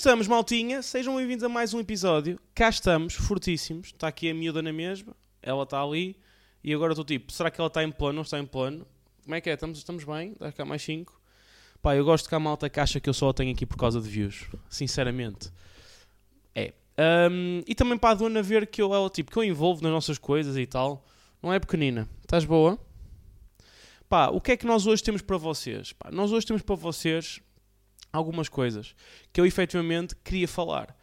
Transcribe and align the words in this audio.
Estamos, 0.00 0.26
maltinha? 0.26 0.80
Sejam 0.80 1.14
bem-vindos 1.16 1.44
a 1.44 1.48
mais 1.50 1.74
um 1.74 1.78
episódio. 1.78 2.40
Cá 2.54 2.70
estamos, 2.70 3.12
fortíssimos. 3.12 3.88
Está 3.88 4.08
aqui 4.08 4.30
a 4.30 4.34
miúda 4.34 4.62
na 4.62 4.72
mesma, 4.72 5.14
ela 5.42 5.64
está 5.64 5.78
ali. 5.82 6.16
E 6.64 6.72
agora 6.72 6.94
estou 6.94 7.04
tipo, 7.04 7.30
será 7.30 7.50
que 7.50 7.60
ela 7.60 7.68
está 7.68 7.84
em 7.84 7.92
plano? 7.92 8.14
Não 8.14 8.22
está 8.22 8.38
em 8.38 8.46
plano? 8.46 8.86
Como 9.22 9.34
é 9.34 9.42
que 9.42 9.50
é? 9.50 9.52
Estamos, 9.52 9.76
estamos 9.76 10.04
bem? 10.04 10.34
Dá 10.40 10.50
cá 10.52 10.64
mais 10.64 10.80
5. 10.80 11.20
Pá, 11.82 11.94
eu 11.94 12.02
gosto 12.02 12.30
que 12.30 12.34
a 12.34 12.40
malta 12.40 12.72
acha 12.80 12.98
que 12.98 13.10
eu 13.10 13.12
só 13.12 13.30
tenho 13.34 13.52
aqui 13.52 13.66
por 13.66 13.76
causa 13.76 14.00
de 14.00 14.08
views. 14.08 14.46
Sinceramente. 14.70 15.52
É. 16.54 16.72
Um, 17.30 17.62
e 17.66 17.74
também 17.74 17.98
para 17.98 18.12
a 18.12 18.14
dona 18.14 18.42
ver 18.42 18.68
que 18.68 18.80
eu, 18.80 18.94
ela, 18.94 19.10
tipo, 19.10 19.30
que 19.30 19.38
eu 19.38 19.44
envolvo 19.44 19.82
nas 19.82 19.92
nossas 19.92 20.16
coisas 20.16 20.56
e 20.56 20.64
tal. 20.64 21.04
Não 21.42 21.52
é 21.52 21.60
pequenina. 21.60 22.08
Estás 22.22 22.46
boa? 22.46 22.78
Pá, 24.08 24.28
o 24.28 24.40
que 24.40 24.52
é 24.52 24.56
que 24.56 24.64
nós 24.64 24.86
hoje 24.86 25.02
temos 25.02 25.20
para 25.20 25.36
vocês? 25.36 25.92
Pá, 25.92 26.10
nós 26.10 26.32
hoje 26.32 26.46
temos 26.46 26.62
para 26.62 26.74
vocês 26.74 27.42
algumas 28.12 28.48
coisas 28.48 28.94
que 29.32 29.40
eu 29.40 29.46
efetivamente 29.46 30.14
queria 30.16 30.48
falar. 30.48 30.96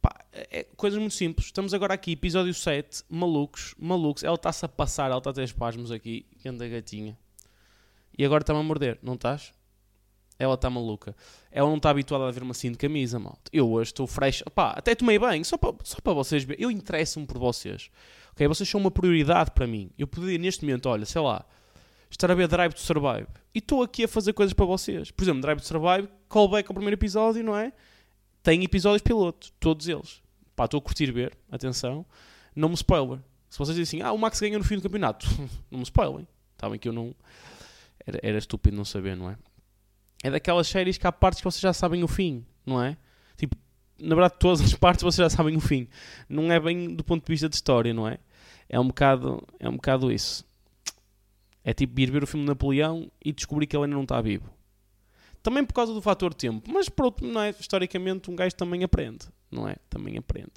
Pá, 0.00 0.24
é, 0.32 0.60
é 0.60 0.64
coisas 0.76 0.98
muito 0.98 1.14
simples. 1.14 1.46
Estamos 1.46 1.72
agora 1.72 1.94
aqui, 1.94 2.12
episódio 2.12 2.52
7, 2.52 3.04
malucos, 3.08 3.74
malucos. 3.78 4.22
Ela 4.22 4.34
está-se 4.34 4.64
a 4.64 4.68
passar, 4.68 5.10
ela 5.10 5.18
está 5.18 5.30
a 5.30 5.32
ter 5.32 5.44
espasmos 5.44 5.90
aqui, 5.90 6.26
anda 6.44 6.68
gatinha. 6.68 7.16
E 8.16 8.24
agora 8.24 8.42
está-me 8.42 8.60
a 8.60 8.62
morder, 8.62 8.98
não 9.02 9.14
estás? 9.14 9.52
Ela 10.38 10.54
está 10.54 10.68
maluca. 10.68 11.14
Ela 11.50 11.68
não 11.68 11.76
está 11.76 11.90
habituada 11.90 12.26
a 12.26 12.30
ver-me 12.30 12.50
assim 12.50 12.70
de 12.70 12.78
camisa, 12.78 13.18
malta. 13.18 13.50
Eu 13.52 13.70
hoje 13.70 13.90
estou 13.90 14.06
fresh. 14.06 14.42
Pá, 14.54 14.70
até 14.76 14.94
tomei 14.94 15.18
bem, 15.18 15.44
só 15.44 15.56
para, 15.56 15.74
só 15.84 16.00
para 16.00 16.12
vocês 16.12 16.42
verem. 16.42 16.62
Eu 16.62 16.70
interesso-me 16.70 17.26
por 17.26 17.38
vocês. 17.38 17.90
Ok? 18.32 18.46
Vocês 18.48 18.68
são 18.68 18.80
uma 18.80 18.90
prioridade 18.90 19.52
para 19.52 19.66
mim. 19.66 19.90
Eu 19.96 20.06
poderia 20.06 20.38
neste 20.38 20.64
momento, 20.64 20.86
olha, 20.86 21.06
sei 21.06 21.22
lá, 21.22 21.44
estar 22.14 22.30
a 22.30 22.34
ver 22.34 22.48
Drive 22.48 22.72
to 22.72 22.80
Survive. 22.80 23.26
E 23.54 23.58
estou 23.58 23.82
aqui 23.82 24.04
a 24.04 24.08
fazer 24.08 24.32
coisas 24.32 24.52
para 24.52 24.64
vocês. 24.64 25.10
Por 25.10 25.24
exemplo, 25.24 25.40
Drive 25.42 25.60
to 25.60 25.66
Survive, 25.66 26.08
callback 26.28 26.68
ao 26.68 26.74
primeiro 26.74 26.96
episódio, 26.96 27.42
não 27.42 27.56
é? 27.56 27.72
Tem 28.42 28.62
episódios 28.62 29.02
piloto, 29.02 29.50
todos 29.58 29.88
eles. 29.88 30.22
Pá, 30.54 30.66
estou 30.66 30.78
a 30.78 30.82
curtir 30.82 31.10
ver, 31.10 31.36
atenção. 31.50 32.06
Não 32.54 32.68
me 32.68 32.74
spoiler. 32.74 33.18
Se 33.50 33.58
vocês 33.58 33.76
dizem 33.76 34.00
assim, 34.00 34.08
ah, 34.08 34.12
o 34.12 34.18
Max 34.18 34.40
ganha 34.40 34.58
no 34.58 34.64
fim 34.64 34.76
do 34.76 34.82
campeonato, 34.82 35.26
não 35.70 35.78
me 35.78 35.84
spoilem. 35.84 36.26
Está 36.52 36.68
bem 36.68 36.78
que 36.78 36.88
eu 36.88 36.92
não. 36.92 37.14
Era, 38.06 38.20
era 38.22 38.38
estúpido 38.38 38.76
não 38.76 38.84
saber, 38.84 39.16
não 39.16 39.30
é? 39.30 39.36
É 40.22 40.30
daquelas 40.30 40.68
séries 40.68 40.96
que 40.96 41.06
há 41.06 41.12
partes 41.12 41.40
que 41.40 41.44
vocês 41.44 41.60
já 41.60 41.72
sabem 41.72 42.02
o 42.02 42.08
fim, 42.08 42.44
não 42.64 42.82
é? 42.82 42.96
Tipo, 43.36 43.56
na 43.98 44.14
verdade, 44.14 44.34
todas 44.38 44.60
as 44.60 44.74
partes 44.74 45.02
vocês 45.02 45.24
já 45.24 45.30
sabem 45.30 45.56
o 45.56 45.60
fim. 45.60 45.88
Não 46.28 46.50
é 46.50 46.58
bem 46.60 46.94
do 46.94 47.04
ponto 47.04 47.24
de 47.24 47.32
vista 47.32 47.48
de 47.48 47.56
história, 47.56 47.92
não 47.92 48.06
é? 48.06 48.18
É 48.68 48.78
um 48.78 48.86
bocado, 48.86 49.42
é 49.58 49.68
um 49.68 49.74
bocado 49.74 50.10
isso. 50.10 50.44
É 51.64 51.72
tipo 51.72 51.98
ir 51.98 52.10
ver 52.10 52.22
o 52.22 52.26
filme 52.26 52.44
Napoleão 52.44 53.10
e 53.24 53.32
descobrir 53.32 53.66
que 53.66 53.74
ele 53.74 53.84
ainda 53.84 53.96
não 53.96 54.02
está 54.02 54.20
vivo. 54.20 54.52
Também 55.42 55.64
por 55.64 55.72
causa 55.72 55.92
do 55.92 56.00
fator 56.00 56.32
tempo. 56.34 56.70
Mas 56.70 56.88
pronto, 56.88 57.24
não 57.24 57.40
é? 57.40 57.50
Historicamente 57.50 58.30
um 58.30 58.36
gajo 58.36 58.54
também 58.54 58.84
aprende. 58.84 59.26
Não 59.50 59.68
é? 59.68 59.76
Também 59.88 60.16
aprende. 60.18 60.52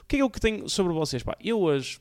O 0.00 0.06
que 0.06 0.16
é 0.16 0.18
que 0.18 0.22
eu 0.22 0.30
tenho 0.30 0.68
sobre 0.68 0.92
vocês? 0.92 1.22
Pá, 1.22 1.36
eu 1.40 1.60
hoje 1.60 1.98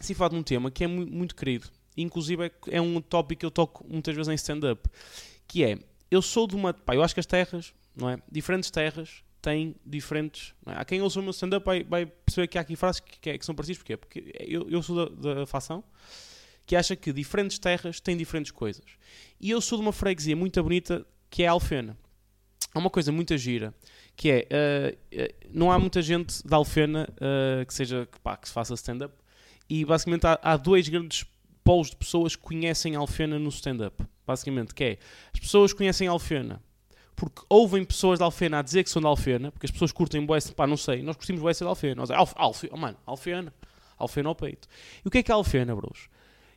se 0.00 0.14
falo 0.14 0.30
de 0.30 0.36
um 0.36 0.42
tema 0.42 0.70
que 0.70 0.84
é 0.84 0.86
muito 0.86 1.34
querido. 1.34 1.68
Inclusive 1.96 2.46
é, 2.46 2.52
é 2.68 2.80
um 2.80 3.00
tópico 3.00 3.40
que 3.40 3.46
eu 3.46 3.50
toco 3.50 3.86
muitas 3.88 4.14
vezes 4.14 4.28
em 4.28 4.34
stand-up. 4.34 4.88
Que 5.46 5.64
é, 5.64 5.78
eu 6.10 6.20
sou 6.20 6.46
de 6.46 6.54
uma... 6.54 6.74
Pá, 6.74 6.94
eu 6.94 7.02
acho 7.02 7.14
que 7.14 7.20
as 7.20 7.26
terras, 7.26 7.74
não 7.94 8.08
é? 8.08 8.18
Diferentes 8.30 8.70
terras 8.70 9.22
têm 9.40 9.74
diferentes... 9.84 10.54
É? 10.66 10.72
Há 10.72 10.84
quem 10.84 11.02
ouça 11.02 11.20
o 11.20 11.22
meu 11.22 11.32
stand-up 11.32 11.64
vai, 11.64 11.84
vai, 11.84 12.06
perceber 12.06 12.48
que 12.48 12.58
há 12.58 12.62
aqui 12.62 12.76
frases 12.76 13.00
que, 13.00 13.18
que, 13.18 13.30
é, 13.30 13.38
que 13.38 13.44
são 13.44 13.54
parecidas. 13.54 13.78
Porquê? 13.78 13.96
Porque 13.96 14.32
eu, 14.40 14.68
eu 14.70 14.82
sou 14.82 15.08
da, 15.10 15.34
da 15.34 15.46
facção 15.46 15.84
que 16.72 16.76
acha 16.76 16.96
que 16.96 17.12
diferentes 17.12 17.58
terras 17.58 18.00
têm 18.00 18.16
diferentes 18.16 18.50
coisas. 18.50 18.86
E 19.38 19.50
eu 19.50 19.60
sou 19.60 19.76
de 19.76 19.84
uma 19.84 19.92
freguesia 19.92 20.34
muito 20.34 20.62
bonita 20.62 21.04
que 21.28 21.42
é 21.42 21.46
a 21.46 21.50
Alfena. 21.50 21.98
Há 22.74 22.78
uma 22.78 22.88
coisa 22.88 23.12
muito 23.12 23.36
gira, 23.36 23.74
que 24.16 24.30
é, 24.30 24.48
uh, 24.50 25.34
não 25.52 25.70
há 25.70 25.78
muita 25.78 26.00
gente 26.00 26.42
da 26.48 26.56
Alfena 26.56 27.06
uh, 27.10 27.66
que 27.66 27.74
seja, 27.74 28.08
pá, 28.22 28.38
que 28.38 28.48
se 28.48 28.54
faça 28.54 28.72
stand-up, 28.72 29.14
e 29.68 29.84
basicamente 29.84 30.26
há, 30.26 30.40
há, 30.42 30.56
dois 30.56 30.88
grandes 30.88 31.26
polos 31.62 31.90
de 31.90 31.96
pessoas 31.96 32.34
que 32.34 32.40
conhecem 32.40 32.96
Alfena 32.96 33.38
no 33.38 33.50
stand-up. 33.50 34.02
Basicamente, 34.26 34.74
que 34.74 34.82
é, 34.82 34.98
as 35.34 35.40
pessoas 35.40 35.74
conhecem 35.74 36.08
Alfena 36.08 36.58
porque 37.14 37.42
ouvem 37.50 37.84
pessoas 37.84 38.18
da 38.18 38.24
Alfena 38.24 38.60
a 38.60 38.62
dizer 38.62 38.82
que 38.82 38.88
são 38.88 39.02
da 39.02 39.10
Alfena, 39.10 39.52
porque 39.52 39.66
as 39.66 39.70
pessoas 39.70 39.92
curtem 39.92 40.24
bué, 40.24 40.38
pá, 40.56 40.66
não 40.66 40.78
sei, 40.78 41.02
nós 41.02 41.16
curtimos 41.16 41.54
ser 41.54 41.64
da 41.64 41.70
Alfena. 41.70 41.96
Nós 41.96 42.08
é, 42.08 42.14
Alf, 42.14 42.32
Alf, 42.34 42.64
oh, 42.70 42.76
mano, 42.78 42.96
Alfena, 43.04 43.52
Alfena 43.98 44.30
ao 44.30 44.34
peito. 44.34 44.66
E 45.04 45.08
o 45.08 45.10
que 45.10 45.18
é 45.18 45.22
que 45.22 45.30
é 45.30 45.34
Alfena, 45.34 45.76
bros? 45.76 46.08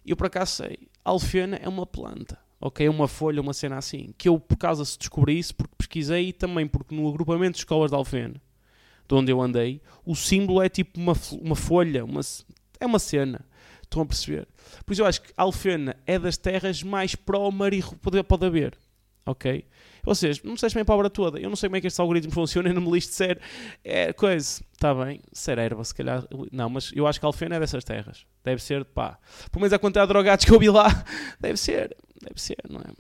Eu 0.06 0.16
por 0.16 0.28
acaso 0.28 0.56
sei, 0.58 0.88
alfena 1.04 1.58
é 1.58 1.68
uma 1.68 1.86
planta, 1.86 2.38
ok? 2.60 2.86
É 2.86 2.90
uma 2.90 3.08
folha, 3.08 3.42
uma 3.42 3.54
cena 3.54 3.78
assim. 3.78 4.14
Que 4.18 4.30
eu 4.30 4.40
por 4.40 4.58
causa 4.58 4.86
se 4.86 4.98
descobri 4.98 5.38
isso 5.38 5.56
porque 5.56 5.74
pesquisei 5.78 6.30
e 6.30 6.34
também 6.34 6.68
porque 6.68 6.96
no 6.96 7.08
agrupamento 7.08 7.54
de 7.54 7.60
escolas 7.60 7.92
de 7.92 7.98
alfena, 7.98 8.42
de 9.08 9.16
onde 9.16 9.32
eu 9.32 9.42
andei, 9.42 9.82
o 10.06 10.16
símbolo 10.16 10.62
é 10.62 10.70
tipo 10.70 11.00
uma, 11.00 11.14
uma 11.42 11.56
folha, 11.56 12.04
uma, 12.06 12.22
é 12.80 12.86
uma 12.86 13.00
cena. 13.00 13.46
Estão 13.82 14.02
a 14.02 14.06
perceber? 14.06 14.48
Por 14.86 14.94
isso 14.94 15.02
eu 15.02 15.06
acho 15.06 15.22
que 15.22 15.34
alfena 15.38 15.96
é 16.06 16.18
das 16.18 16.38
terras 16.38 16.82
mais 16.82 17.16
pró-mar 17.16 17.74
e 17.74 17.84
pode, 17.84 18.22
pode 18.24 18.46
haver, 18.46 18.78
ok? 19.26 19.66
Vocês, 20.04 20.44
não 20.44 20.56
sei 20.56 20.70
se 20.70 20.76
bem 20.76 20.86
a 20.88 20.94
obra 20.94 21.10
toda. 21.10 21.40
Eu 21.40 21.50
não 21.50 21.56
sei 21.56 21.68
como 21.68 21.78
é 21.78 21.82
que 21.82 21.88
este 21.88 22.00
algoritmo 22.00 22.32
funciona, 22.34 22.70
eu 22.70 22.74
não 22.74 22.82
me 22.82 22.92
listo 22.92 23.10
de 23.10 23.16
ser 23.16 23.42
é, 23.84 24.14
coisa. 24.14 24.62
Está 24.72 24.94
bem, 24.94 25.20
ser 25.34 25.58
erva, 25.58 25.84
se 25.84 25.96
calhar. 25.96 26.24
Não, 26.52 26.70
mas 26.70 26.92
eu 26.94 27.08
acho 27.08 27.20
que 27.20 27.26
Alfena 27.26 27.56
é 27.56 27.60
dessas 27.60 27.84
terras. 27.84 28.26
Deve 28.44 28.62
ser, 28.62 28.86
pá. 28.86 29.18
Pelo 29.52 29.62
menos 29.62 29.74
a 29.74 29.80
quantidade 29.80 30.08
de 30.08 30.14
drogados 30.14 30.46
que 30.46 30.52
eu 30.52 30.60
vi 30.60 30.70
lá, 30.70 30.88
deve 31.40 31.58
ser. 31.58 31.96
Deve 32.22 32.40
ser, 32.40 32.58
não 32.70 32.80
é? 32.80 32.94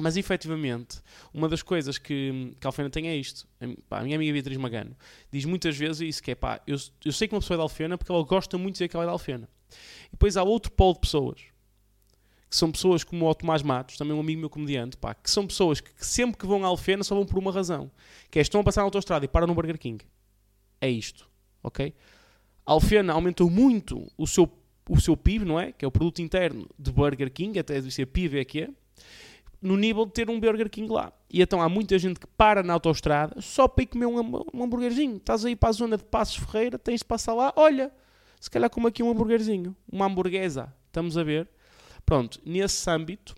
Mas 0.00 0.16
efetivamente, 0.16 1.00
uma 1.32 1.48
das 1.48 1.62
coisas 1.62 1.98
que, 1.98 2.52
que 2.60 2.66
a 2.66 2.68
Alfena 2.68 2.90
tem 2.90 3.08
é 3.08 3.16
isto. 3.16 3.46
A 3.90 4.02
minha 4.02 4.16
amiga 4.16 4.32
Beatriz 4.32 4.56
Magano 4.56 4.96
diz 5.30 5.44
muitas 5.44 5.76
vezes 5.76 6.00
isso: 6.00 6.22
que 6.22 6.32
é 6.32 6.34
pá, 6.34 6.60
eu, 6.66 6.76
eu 7.04 7.12
sei 7.12 7.28
que 7.28 7.34
uma 7.34 7.40
pessoa 7.40 7.56
é 7.56 7.58
da 7.58 7.62
Alfena 7.62 7.96
porque 7.96 8.10
ela 8.10 8.22
gosta 8.24 8.58
muito 8.58 8.74
de 8.74 8.78
dizer 8.78 8.88
que 8.88 8.96
ela 8.96 9.04
é 9.04 9.06
da 9.06 9.12
Alfena. 9.12 9.48
E 10.08 10.12
depois 10.12 10.36
há 10.36 10.42
outro 10.42 10.72
polo 10.72 10.94
de 10.94 11.00
pessoas 11.00 11.53
que 12.54 12.58
são 12.58 12.70
pessoas 12.70 13.02
como 13.02 13.28
o 13.28 13.34
Tomás 13.34 13.64
Matos, 13.64 13.96
também 13.96 14.16
um 14.16 14.20
amigo 14.20 14.38
meu 14.38 14.48
comediante, 14.48 14.96
pá, 14.96 15.12
que 15.12 15.28
são 15.28 15.44
pessoas 15.44 15.80
que, 15.80 15.92
que 15.92 16.06
sempre 16.06 16.38
que 16.38 16.46
vão 16.46 16.64
à 16.64 16.68
Alfena 16.68 17.02
só 17.02 17.12
vão 17.12 17.26
por 17.26 17.36
uma 17.36 17.50
razão, 17.50 17.90
que 18.30 18.38
é 18.38 18.42
estão 18.42 18.60
a 18.60 18.64
passar 18.64 18.82
na 18.82 18.84
autostrada 18.84 19.24
e 19.24 19.28
param 19.28 19.48
no 19.48 19.54
Burger 19.56 19.76
King. 19.76 20.04
É 20.80 20.88
isto, 20.88 21.28
ok? 21.64 21.92
A 22.64 22.72
Alfena 22.72 23.12
aumentou 23.12 23.50
muito 23.50 24.06
o 24.16 24.24
seu, 24.24 24.48
o 24.88 25.00
seu 25.00 25.16
PIB, 25.16 25.44
não 25.44 25.58
é? 25.58 25.72
Que 25.72 25.84
é 25.84 25.88
o 25.88 25.90
produto 25.90 26.22
interno 26.22 26.70
de 26.78 26.92
Burger 26.92 27.28
King, 27.32 27.58
até 27.58 27.74
deve 27.74 27.90
ser 27.90 28.06
PIB 28.06 28.38
é 28.38 28.44
que 28.44 28.60
é, 28.60 28.70
no 29.60 29.76
nível 29.76 30.06
de 30.06 30.12
ter 30.12 30.30
um 30.30 30.38
Burger 30.38 30.70
King 30.70 30.92
lá. 30.92 31.12
E 31.28 31.42
então 31.42 31.60
há 31.60 31.68
muita 31.68 31.98
gente 31.98 32.20
que 32.20 32.26
para 32.36 32.62
na 32.62 32.72
autostrada 32.72 33.40
só 33.40 33.66
para 33.66 33.82
ir 33.82 33.86
comer 33.88 34.06
um, 34.06 34.44
um 34.54 34.62
hambúrguerzinho. 34.62 35.16
Estás 35.16 35.44
aí 35.44 35.56
para 35.56 35.70
a 35.70 35.72
zona 35.72 35.96
de 35.96 36.04
Passos 36.04 36.36
Ferreira, 36.36 36.78
tens 36.78 37.00
de 37.00 37.04
passar 37.04 37.34
lá, 37.34 37.52
olha, 37.56 37.90
se 38.38 38.48
calhar 38.48 38.70
como 38.70 38.86
aqui 38.86 39.02
um 39.02 39.10
hambúrguerzinho, 39.10 39.74
uma 39.90 40.06
hamburguesa, 40.06 40.72
estamos 40.86 41.18
a 41.18 41.24
ver? 41.24 41.48
Pronto, 42.04 42.40
nesse 42.44 42.88
âmbito, 42.90 43.34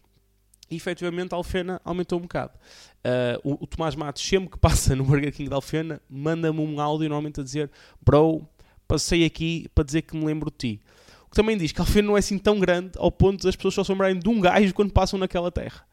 efetivamente 0.70 1.32
a 1.32 1.36
Alfena 1.36 1.80
aumentou 1.84 2.18
um 2.18 2.22
bocado. 2.22 2.52
Uh, 2.98 3.52
o, 3.52 3.64
o, 3.64 3.66
Tomás 3.66 3.94
Matos, 3.94 4.26
sempre 4.26 4.50
que 4.50 4.58
passa 4.58 4.94
no 4.96 5.04
Burger 5.04 5.32
King 5.32 5.48
da 5.48 5.56
Alfena, 5.56 6.00
manda-me 6.08 6.60
um 6.60 6.80
áudio 6.80 7.08
normalmente 7.08 7.40
a 7.40 7.44
dizer: 7.44 7.70
Bro, 8.04 8.48
passei 8.88 9.24
aqui 9.24 9.68
para 9.74 9.84
dizer 9.84 10.02
que 10.02 10.16
me 10.16 10.24
lembro 10.24 10.50
de 10.50 10.56
ti. 10.56 10.80
O 11.26 11.30
que 11.30 11.36
também 11.36 11.56
diz 11.56 11.72
que 11.72 11.80
a 11.80 11.84
Alfena 11.84 12.08
não 12.08 12.16
é 12.16 12.20
assim 12.20 12.38
tão 12.38 12.58
grande 12.58 12.92
ao 12.96 13.10
ponto 13.10 13.44
das 13.44 13.56
pessoas 13.56 13.74
só 13.74 13.84
se 13.84 13.92
lembrarem 13.92 14.18
de 14.18 14.28
um 14.28 14.40
gajo 14.40 14.72
quando 14.74 14.92
passam 14.92 15.18
naquela 15.18 15.50
terra. 15.50 15.86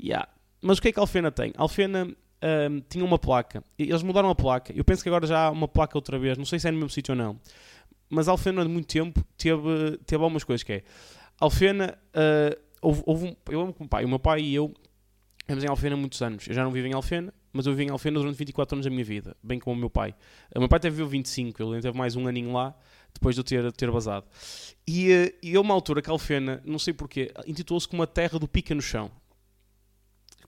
Yeah. 0.00 0.28
Mas 0.60 0.78
o 0.78 0.82
que 0.82 0.88
é 0.88 0.92
que 0.92 0.98
a 0.98 1.02
Alfena 1.02 1.30
tem? 1.30 1.52
A 1.56 1.62
Alfena 1.62 2.04
um, 2.04 2.14
ah, 2.42 2.82
tinha 2.88 3.04
uma 3.04 3.18
placa. 3.18 3.62
Eles 3.78 4.02
mudaram 4.02 4.30
a 4.30 4.34
placa. 4.34 4.72
Eu 4.74 4.84
penso 4.84 5.02
que 5.02 5.08
agora 5.08 5.26
já 5.26 5.46
há 5.46 5.50
uma 5.50 5.68
placa 5.68 5.98
outra 5.98 6.18
vez. 6.18 6.38
Não 6.38 6.44
sei 6.44 6.58
se 6.58 6.68
é 6.68 6.70
no 6.70 6.76
mesmo 6.76 6.90
sítio 6.90 7.12
ou 7.12 7.16
não. 7.16 7.40
Mas 8.08 8.28
a 8.28 8.32
Alfena, 8.32 8.62
de 8.62 8.68
muito 8.68 8.86
tempo, 8.86 9.24
teve, 9.36 9.98
teve 10.06 10.22
algumas 10.22 10.44
coisas 10.44 10.62
que 10.62 10.72
é 10.72 10.82
Alfena, 11.42 11.98
uh, 12.14 12.56
houve, 12.80 13.02
houve 13.04 13.26
um, 13.26 13.36
eu 13.50 13.60
amo 13.60 13.72
com 13.72 13.82
o 13.82 13.88
pai, 13.88 14.04
o 14.04 14.08
meu 14.08 14.20
pai 14.20 14.42
e 14.42 14.54
eu 14.54 14.72
vivemos 15.44 15.64
em 15.64 15.68
Alfena 15.68 15.96
há 15.96 15.98
muitos 15.98 16.22
anos. 16.22 16.46
Eu 16.46 16.54
já 16.54 16.62
não 16.62 16.70
vivo 16.70 16.86
em 16.86 16.92
Alfena, 16.92 17.34
mas 17.52 17.66
eu 17.66 17.72
vivi 17.72 17.88
em 17.88 17.90
Alfena 17.90 18.20
durante 18.20 18.36
24 18.36 18.76
anos 18.76 18.84
da 18.84 18.90
minha 18.90 19.04
vida, 19.04 19.36
bem 19.42 19.58
como 19.58 19.74
o 19.74 19.78
meu 19.80 19.90
pai. 19.90 20.14
O 20.54 20.60
meu 20.60 20.68
pai 20.68 20.76
até 20.76 20.88
viveu 20.88 21.08
25, 21.08 21.60
ele 21.60 21.82
teve 21.82 21.98
mais 21.98 22.14
um 22.14 22.28
aninho 22.28 22.52
lá, 22.52 22.72
depois 23.12 23.34
de 23.34 23.40
eu 23.40 23.44
ter, 23.44 23.72
ter 23.72 23.90
basado. 23.90 24.24
E, 24.86 25.12
uh, 25.12 25.34
e 25.42 25.58
uma 25.58 25.74
altura 25.74 26.00
que 26.00 26.08
Alfena, 26.08 26.62
não 26.64 26.78
sei 26.78 26.94
porquê, 26.94 27.32
intitulou-se 27.44 27.88
como 27.88 28.04
a 28.04 28.06
terra 28.06 28.38
do 28.38 28.46
pica 28.46 28.72
no 28.72 28.80
chão. 28.80 29.10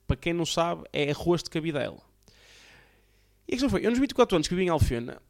Para 0.07 0.17
quem 0.17 0.33
não 0.33 0.47
sabe, 0.47 0.85
é 0.93 1.11
arroz 1.11 1.43
de 1.43 1.51
cabidela. 1.51 1.99
E 3.49 3.51
a 3.51 3.55
questão 3.55 3.69
foi, 3.69 3.85
eu 3.85 3.91
nos 3.91 3.99
24 3.99 4.37
anos 4.37 4.47
que 4.47 4.55
vivi 4.55 4.69
em 4.69 4.71
Alfena, 4.71 5.21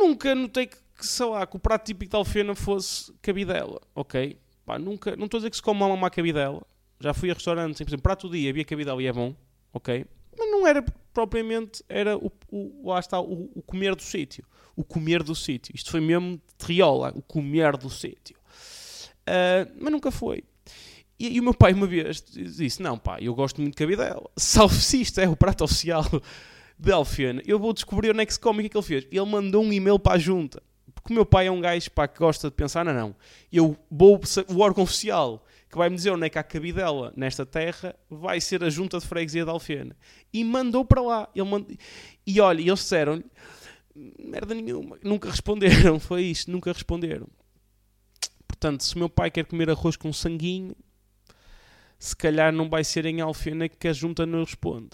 nunca 0.00 0.34
notei 0.34 0.66
que, 0.66 0.78
sei 1.00 1.26
lá, 1.26 1.46
que 1.46 1.56
o 1.56 1.60
prato 1.60 1.84
típico 1.84 2.10
de 2.10 2.16
Alfena 2.16 2.54
fosse 2.54 3.12
cabidela, 3.20 3.82
ok? 3.94 4.38
Pá, 4.70 4.78
nunca, 4.78 5.16
não 5.16 5.24
estou 5.24 5.38
a 5.38 5.40
dizer 5.40 5.50
que 5.50 5.56
se 5.56 5.62
come 5.62 5.82
uma 5.82 5.96
má 5.96 6.08
cabidela. 6.08 6.62
Já 7.00 7.12
fui 7.12 7.28
a 7.28 7.34
restaurantes, 7.34 7.78
por 7.78 7.90
exemplo, 7.90 8.04
prato 8.04 8.28
do 8.28 8.36
dia 8.36 8.50
havia 8.50 8.64
cabidela 8.64 9.02
e 9.02 9.06
é 9.08 9.12
bom, 9.12 9.34
ok? 9.72 10.06
Mas 10.38 10.48
não 10.48 10.64
era 10.64 10.80
propriamente, 11.12 11.82
era 11.88 12.16
o, 12.16 12.30
o, 12.52 12.88
lá 12.88 13.00
está, 13.00 13.20
o, 13.20 13.50
o 13.52 13.62
comer 13.62 13.96
do 13.96 14.02
sítio. 14.02 14.44
O 14.76 14.84
comer 14.84 15.24
do 15.24 15.34
sítio. 15.34 15.74
Isto 15.74 15.90
foi 15.90 16.00
mesmo 16.00 16.40
triola, 16.56 17.12
o 17.16 17.20
comer 17.20 17.76
do 17.76 17.90
sítio. 17.90 18.36
Uh, 19.22 19.74
mas 19.80 19.92
nunca 19.92 20.12
foi. 20.12 20.44
E, 21.18 21.34
e, 21.34 21.40
o 21.40 21.42
meu 21.42 21.52
pai 21.52 21.72
uma 21.72 21.88
vez 21.88 22.22
disse, 22.30 22.80
não 22.80 22.96
pá, 22.96 23.18
eu 23.20 23.34
gosto 23.34 23.60
muito 23.60 23.74
de 23.74 23.76
cabidela. 23.76 24.22
Salve 24.38 24.76
se 24.76 25.00
isto 25.00 25.20
é 25.20 25.28
o 25.28 25.34
prato 25.34 25.64
oficial 25.64 26.04
de 26.78 26.92
Alfena, 26.92 27.42
eu 27.44 27.58
vou 27.58 27.72
descobrir 27.72 28.10
onde 28.10 28.20
é 28.20 28.26
que 28.26 28.34
se 28.34 28.38
come 28.38 28.58
o 28.58 28.60
que 28.60 28.66
é 28.66 28.68
que 28.68 28.76
ele 28.76 28.86
fez. 28.86 29.08
Ele 29.10 29.26
mandou 29.26 29.64
um 29.64 29.72
e-mail 29.72 29.98
para 29.98 30.14
a 30.14 30.18
junta. 30.18 30.62
Porque 31.10 31.14
o 31.14 31.16
meu 31.16 31.26
pai 31.26 31.48
é 31.48 31.50
um 31.50 31.60
gajo 31.60 31.90
pá, 31.90 32.06
que 32.06 32.20
gosta 32.20 32.48
de 32.48 32.54
pensar, 32.54 32.84
não, 32.84 32.94
não. 32.94 33.16
Eu 33.52 33.76
vou, 33.90 34.20
o 34.48 34.60
órgão 34.60 34.84
oficial 34.84 35.44
que 35.68 35.76
vai-me 35.76 35.96
dizer 35.96 36.10
onde 36.10 36.26
é 36.26 36.30
que 36.30 36.38
há 36.38 36.42
cabidela 36.42 37.12
nesta 37.16 37.44
terra 37.44 37.96
vai 38.08 38.40
ser 38.40 38.62
a 38.62 38.70
junta 38.70 38.98
de 39.00 39.06
freguesia 39.06 39.44
de 39.44 39.50
Alfena. 39.50 39.96
E 40.32 40.44
mandou 40.44 40.84
para 40.84 41.00
lá. 41.00 41.28
Ele 41.34 41.48
mand... 41.48 41.66
E 42.24 42.40
olha, 42.40 42.60
eles 42.60 42.78
disseram-lhe, 42.78 43.24
merda 44.20 44.54
nenhuma, 44.54 44.98
nunca 45.02 45.28
responderam. 45.28 45.98
Foi 46.00 46.22
isto, 46.22 46.48
nunca 46.48 46.72
responderam. 46.72 47.26
Portanto, 48.46 48.84
se 48.84 48.94
o 48.94 48.98
meu 48.98 49.08
pai 49.08 49.32
quer 49.32 49.44
comer 49.46 49.68
arroz 49.68 49.96
com 49.96 50.12
sanguinho, 50.12 50.76
se 51.98 52.14
calhar 52.14 52.52
não 52.52 52.68
vai 52.68 52.84
ser 52.84 53.04
em 53.04 53.20
Alfena 53.20 53.68
que 53.68 53.88
a 53.88 53.92
junta 53.92 54.24
não 54.24 54.44
responde. 54.44 54.90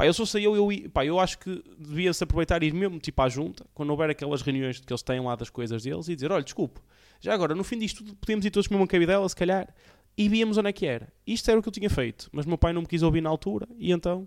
Pá, 0.00 0.06
eu 0.06 0.14
sou 0.14 0.24
se 0.24 0.42
eu, 0.42 0.56
eu, 0.56 0.90
pá, 0.90 1.04
eu 1.04 1.20
acho 1.20 1.38
que 1.38 1.62
devia-se 1.78 2.24
aproveitar 2.24 2.62
e 2.62 2.68
ir 2.68 2.72
mesmo 2.72 2.98
tipo 2.98 3.20
à 3.20 3.28
junta, 3.28 3.66
quando 3.74 3.90
houver 3.90 4.08
aquelas 4.08 4.40
reuniões 4.40 4.80
que 4.80 4.90
eles 4.90 5.02
têm 5.02 5.20
lá 5.20 5.36
das 5.36 5.50
coisas 5.50 5.82
deles, 5.82 6.08
e 6.08 6.14
dizer, 6.14 6.32
olha, 6.32 6.42
desculpe, 6.42 6.80
já 7.20 7.34
agora, 7.34 7.54
no 7.54 7.62
fim 7.62 7.78
disto 7.78 8.02
podemos 8.14 8.42
ir 8.46 8.50
todos 8.50 8.66
comer 8.66 8.80
uma 8.80 8.86
cabidela, 8.86 9.28
se 9.28 9.36
calhar, 9.36 9.68
e 10.16 10.26
víamos 10.26 10.56
onde 10.56 10.70
é 10.70 10.72
que 10.72 10.86
era. 10.86 11.12
Isto 11.26 11.50
era 11.50 11.60
o 11.60 11.62
que 11.62 11.68
eu 11.68 11.72
tinha 11.72 11.90
feito, 11.90 12.30
mas 12.32 12.46
meu 12.46 12.56
pai 12.56 12.72
não 12.72 12.80
me 12.80 12.88
quis 12.88 13.02
ouvir 13.02 13.20
na 13.20 13.28
altura, 13.28 13.68
e 13.76 13.92
então, 13.92 14.26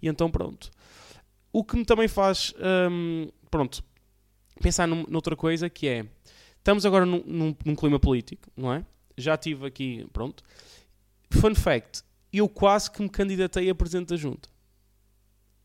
e 0.00 0.06
então 0.06 0.30
pronto. 0.30 0.70
O 1.52 1.64
que 1.64 1.76
me 1.76 1.84
também 1.84 2.06
faz, 2.06 2.54
hum, 2.88 3.26
pronto, 3.50 3.82
pensar 4.60 4.86
num, 4.86 5.04
noutra 5.08 5.34
coisa, 5.34 5.68
que 5.68 5.88
é, 5.88 6.06
estamos 6.58 6.86
agora 6.86 7.04
num, 7.04 7.24
num, 7.26 7.56
num 7.66 7.74
clima 7.74 7.98
político, 7.98 8.48
não 8.56 8.72
é? 8.72 8.86
Já 9.18 9.36
tive 9.36 9.66
aqui, 9.66 10.06
pronto. 10.12 10.44
Fun 11.28 11.56
fact, 11.56 12.04
eu 12.32 12.48
quase 12.48 12.88
que 12.88 13.02
me 13.02 13.08
candidatei 13.08 13.68
a 13.68 13.74
presidente 13.74 14.10
da 14.10 14.16
junta. 14.16 14.51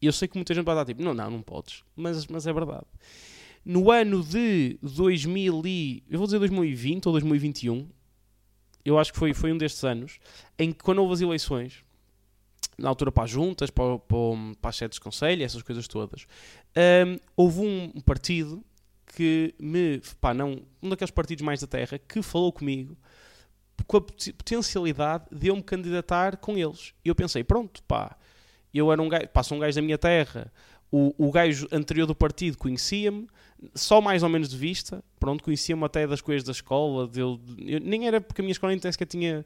Eu 0.02 0.12
sei 0.12 0.28
que 0.28 0.38
muita 0.38 0.54
gente 0.54 0.66
vai 0.66 0.76
dar 0.76 0.86
tipo, 0.86 1.02
não, 1.02 1.14
não, 1.14 1.30
não 1.30 1.42
podes. 1.42 1.84
Mas, 1.96 2.28
mas 2.28 2.46
é 2.46 2.54
verdade. 2.54 2.86
No 3.66 3.92
ano 3.92 4.24
de 4.24 4.78
2000 4.82 5.62
e, 5.66 6.04
eu 6.10 6.18
vou 6.18 6.28
dizer 6.28 6.40
2020 6.40 7.08
ou 7.08 7.12
2021, 7.12 7.88
eu 8.86 8.98
acho 8.98 9.12
que 9.12 9.20
foi, 9.20 9.34
foi 9.34 9.52
um 9.52 9.58
destes 9.58 9.84
anos, 9.84 10.20
em 10.58 10.72
que 10.72 10.84
quando 10.84 11.00
houve 11.00 11.14
as 11.14 11.22
eleições, 11.22 11.84
na 12.78 12.88
altura 12.90 13.12
para 13.12 13.24
as 13.24 13.30
juntas, 13.30 13.70
para, 13.70 14.00
para, 14.00 14.18
para 14.62 14.70
as 14.70 14.76
sedes 14.78 14.96
de 14.96 15.02
conselho, 15.02 15.44
essas 15.44 15.62
coisas 15.62 15.88
todas, 15.88 16.26
um, 17.06 17.20
houve 17.36 17.60
um 17.60 18.02
partido 18.02 18.64
que 19.16 19.54
me, 19.60 20.02
pá, 20.22 20.34
não, 20.34 20.62
um 20.82 20.90
daqueles 20.90 21.12
partidos 21.12 21.44
mais 21.44 21.60
da 21.60 21.68
terra, 21.68 21.98
que 21.98 22.22
falou 22.22 22.54
comigo 22.54 22.96
com 23.86 23.98
a 23.98 24.02
potencialidade 24.02 25.26
de 25.32 25.48
eu 25.48 25.56
me 25.56 25.64
candidatar 25.64 26.38
com 26.38 26.58
eles. 26.58 26.94
E 27.04 27.10
eu 27.10 27.16
pensei, 27.16 27.44
pronto, 27.44 27.84
pá, 27.84 28.18
eu 28.78 28.92
era 28.92 29.02
um 29.02 29.10
gajo, 29.10 29.28
passa 29.30 29.56
um 29.56 29.60
gajo 29.60 29.76
da 29.76 29.82
minha 29.82 29.98
terra, 29.98 30.52
o, 30.92 31.14
o 31.18 31.32
gajo 31.32 31.68
anterior 31.72 32.06
do 32.06 32.16
partido 32.16 32.58
conhecia-me, 32.58 33.28
só 33.74 34.00
mais 34.00 34.24
ou 34.24 34.30
menos 34.30 34.50
de 34.50 34.58
vista, 34.58 35.04
pronto, 35.20 35.44
conhecia-me 35.44 35.84
até 35.84 36.06
das 36.06 36.22
coisas 36.22 36.44
da 36.44 36.52
escola, 36.52 37.08
dele, 37.08 37.40
eu, 37.66 37.80
nem 37.80 38.08
era 38.08 38.22
porque 38.22 38.42
a 38.42 38.44
minha 38.44 38.52
escola 38.52 38.74
nem 38.74 38.92
sequer 38.92 39.06
tinha 39.06 39.46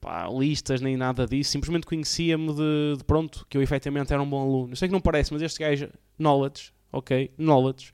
pá, 0.00 0.28
listas 0.28 0.80
nem 0.80 0.96
nada 0.96 1.26
disso, 1.26 1.52
simplesmente 1.52 1.86
conhecia-me 1.86 2.52
de, 2.52 2.96
de, 2.98 3.04
pronto, 3.04 3.46
que 3.48 3.56
eu 3.56 3.62
efetivamente 3.62 4.12
era 4.12 4.20
um 4.20 4.28
bom 4.28 4.42
aluno. 4.42 4.72
Eu 4.72 4.76
sei 4.76 4.88
que 4.88 4.92
não 4.92 5.00
parece, 5.00 5.32
mas 5.32 5.40
este 5.40 5.60
gajo, 5.60 5.88
knowledge, 6.18 6.72
ok, 6.92 7.30
knowledge. 7.38 7.92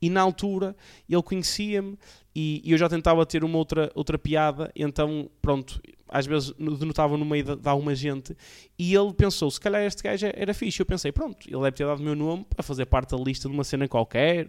E 0.00 0.10
na 0.10 0.20
altura 0.20 0.76
ele 1.08 1.22
conhecia-me 1.22 1.96
e, 2.34 2.60
e, 2.64 2.72
eu 2.72 2.78
já 2.78 2.88
tentava 2.88 3.24
ter 3.26 3.44
uma 3.44 3.58
outra, 3.58 3.90
outra 3.94 4.18
piada, 4.18 4.72
então 4.74 5.30
pronto, 5.40 5.80
às 6.08 6.26
vezes 6.26 6.52
denotava 6.52 7.16
no 7.16 7.24
meio 7.24 7.44
de, 7.44 7.56
de 7.56 7.68
alguma 7.68 7.94
gente, 7.94 8.36
e 8.78 8.94
ele 8.94 9.12
pensou, 9.12 9.50
se 9.50 9.60
calhar 9.60 9.82
este 9.82 10.02
gajo 10.02 10.26
era 10.34 10.52
fixe. 10.54 10.80
Eu 10.80 10.86
pensei, 10.86 11.12
pronto, 11.12 11.46
ele 11.48 11.58
deve 11.58 11.72
ter 11.72 11.86
dado 11.86 12.00
o 12.00 12.02
meu 12.02 12.14
nome 12.14 12.44
para 12.44 12.62
fazer 12.62 12.86
parte 12.86 13.10
da 13.10 13.22
lista 13.22 13.48
de 13.48 13.54
uma 13.54 13.64
cena 13.64 13.86
qualquer. 13.86 14.48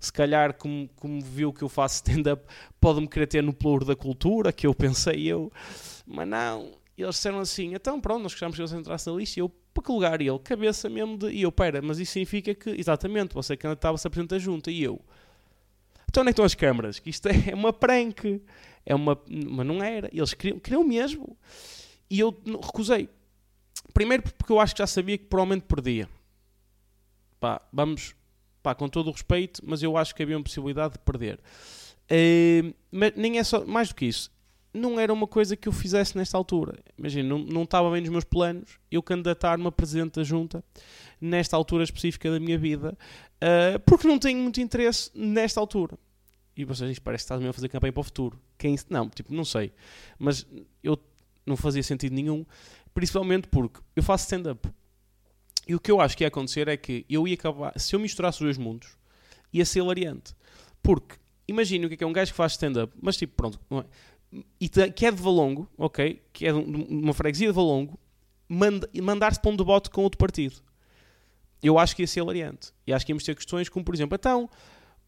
Se 0.00 0.12
calhar, 0.12 0.54
como, 0.54 0.88
como 0.94 1.20
viu 1.20 1.52
que 1.52 1.62
eu 1.62 1.68
faço 1.68 1.96
stand-up, 1.96 2.44
pode-me 2.80 3.08
querer 3.08 3.26
ter 3.26 3.42
no 3.42 3.52
pluro 3.52 3.84
da 3.84 3.96
cultura, 3.96 4.52
que 4.52 4.66
eu 4.66 4.72
pensei 4.72 5.26
eu. 5.26 5.52
Mas 6.06 6.28
não, 6.28 6.72
eles 6.96 7.16
disseram 7.16 7.40
assim, 7.40 7.74
então 7.74 8.00
pronto, 8.00 8.22
nós 8.22 8.32
gostamos 8.32 8.56
que 8.56 8.62
você 8.62 8.76
entrasse 8.76 9.08
na 9.10 9.16
lista, 9.16 9.38
e 9.38 9.42
eu, 9.42 9.52
para 9.80 9.86
que 9.86 9.92
lugar? 9.92 10.20
E 10.20 10.28
ele, 10.28 10.38
cabeça 10.38 10.88
mesmo 10.88 11.16
de... 11.16 11.30
E 11.30 11.42
eu, 11.42 11.52
pera, 11.52 11.80
mas 11.82 11.98
isso 11.98 12.12
significa 12.12 12.54
que, 12.54 12.70
exatamente, 12.70 13.34
você 13.34 13.56
candidatava-se 13.56 14.06
a 14.06 14.10
presidente 14.10 14.30
da 14.30 14.38
junta, 14.38 14.70
e 14.70 14.82
eu... 14.82 15.00
Então 16.08 16.22
onde 16.22 16.30
é 16.30 16.32
que 16.32 16.34
estão 16.34 16.44
as 16.44 16.54
câmaras? 16.54 16.98
Que 16.98 17.10
isto 17.10 17.28
é 17.28 17.54
uma 17.54 17.72
prank 17.72 18.40
é 18.88 18.94
uma. 18.94 19.20
Mas 19.28 19.66
não 19.66 19.82
era. 19.82 20.08
Eles 20.10 20.32
queriam, 20.32 20.58
queriam 20.58 20.82
mesmo. 20.82 21.36
E 22.08 22.18
eu 22.18 22.34
recusei. 22.64 23.08
Primeiro 23.92 24.22
porque 24.22 24.50
eu 24.50 24.58
acho 24.58 24.74
que 24.74 24.78
já 24.78 24.86
sabia 24.86 25.18
que 25.18 25.24
provavelmente 25.24 25.64
perdia. 25.64 26.08
Pá, 27.38 27.60
vamos. 27.70 28.14
Pá, 28.62 28.74
com 28.74 28.88
todo 28.88 29.08
o 29.08 29.12
respeito, 29.12 29.62
mas 29.64 29.82
eu 29.82 29.96
acho 29.96 30.14
que 30.14 30.22
havia 30.22 30.36
uma 30.36 30.42
possibilidade 30.42 30.94
de 30.94 31.00
perder. 31.00 31.38
Uh, 32.10 32.74
mas 32.90 33.12
nem 33.14 33.38
é 33.38 33.44
só. 33.44 33.64
Mais 33.66 33.90
do 33.90 33.94
que 33.94 34.06
isso. 34.06 34.30
Não 34.78 34.98
era 34.98 35.12
uma 35.12 35.26
coisa 35.26 35.56
que 35.56 35.68
eu 35.68 35.72
fizesse 35.72 36.16
nesta 36.16 36.36
altura. 36.36 36.78
Imagina, 36.96 37.28
não, 37.28 37.38
não 37.38 37.62
estava 37.64 37.90
bem 37.90 38.00
nos 38.00 38.10
meus 38.10 38.24
planos 38.24 38.78
eu 38.90 39.02
candidatar-me 39.02 39.66
a 39.66 39.72
presidente 39.72 40.14
da 40.14 40.22
junta 40.22 40.62
nesta 41.20 41.56
altura 41.56 41.84
específica 41.84 42.30
da 42.30 42.38
minha 42.38 42.56
vida, 42.56 42.96
uh, 43.42 43.78
porque 43.80 44.06
não 44.06 44.18
tenho 44.18 44.38
muito 44.40 44.60
interesse 44.60 45.10
nesta 45.14 45.60
altura. 45.60 45.98
E 46.56 46.64
vocês 46.64 46.88
dizem, 46.88 47.02
parece 47.02 47.22
que 47.22 47.26
estás 47.26 47.40
mesmo 47.40 47.50
a 47.50 47.52
fazer 47.52 47.68
campanha 47.68 47.92
para 47.92 48.00
o 48.00 48.04
futuro. 48.04 48.40
Quem, 48.56 48.76
não, 48.90 49.08
tipo, 49.08 49.32
não 49.32 49.44
sei. 49.44 49.72
Mas 50.18 50.46
eu 50.82 50.98
não 51.46 51.56
fazia 51.56 51.82
sentido 51.82 52.14
nenhum, 52.14 52.44
principalmente 52.92 53.46
porque 53.48 53.80
eu 53.94 54.02
faço 54.02 54.24
stand-up. 54.24 54.68
E 55.68 55.74
o 55.74 55.80
que 55.80 55.90
eu 55.90 56.00
acho 56.00 56.16
que 56.16 56.24
ia 56.24 56.28
acontecer 56.28 56.66
é 56.66 56.76
que 56.76 57.04
eu 57.08 57.28
ia 57.28 57.34
acabar, 57.34 57.78
se 57.78 57.94
eu 57.94 58.00
misturasse 58.00 58.38
os 58.38 58.44
dois 58.44 58.58
mundos, 58.58 58.96
ia 59.52 59.64
ser 59.64 59.80
hilariante. 59.80 60.34
Porque, 60.82 61.16
imagine 61.46 61.86
o 61.86 61.88
que 61.88 61.94
é, 61.94 61.96
que 61.98 62.04
é 62.04 62.06
um 62.06 62.12
gajo 62.12 62.32
que 62.32 62.36
faz 62.36 62.52
stand-up, 62.52 62.92
mas 63.00 63.16
tipo, 63.16 63.34
pronto, 63.36 63.60
é? 63.70 63.84
E 64.60 64.68
que 64.68 65.06
é 65.06 65.10
de 65.10 65.22
Valongo, 65.22 65.68
ok? 65.76 66.22
Que 66.32 66.46
é 66.46 66.52
de 66.52 66.58
uma 66.58 67.14
freguesia 67.14 67.48
de 67.48 67.52
Valongo, 67.52 67.98
manda, 68.48 68.88
mandar-se 69.02 69.40
para 69.40 69.50
um 69.50 69.56
debate 69.56 69.90
com 69.90 70.02
outro 70.02 70.18
partido. 70.18 70.56
Eu 71.62 71.78
acho 71.78 71.96
que 71.96 72.02
ia 72.02 72.06
ser 72.06 72.20
hilariante. 72.20 72.72
E 72.86 72.92
acho 72.92 73.04
que 73.04 73.12
íamos 73.12 73.24
ter 73.24 73.34
questões 73.34 73.68
como, 73.68 73.84
por 73.84 73.94
exemplo, 73.94 74.14
então, 74.14 74.48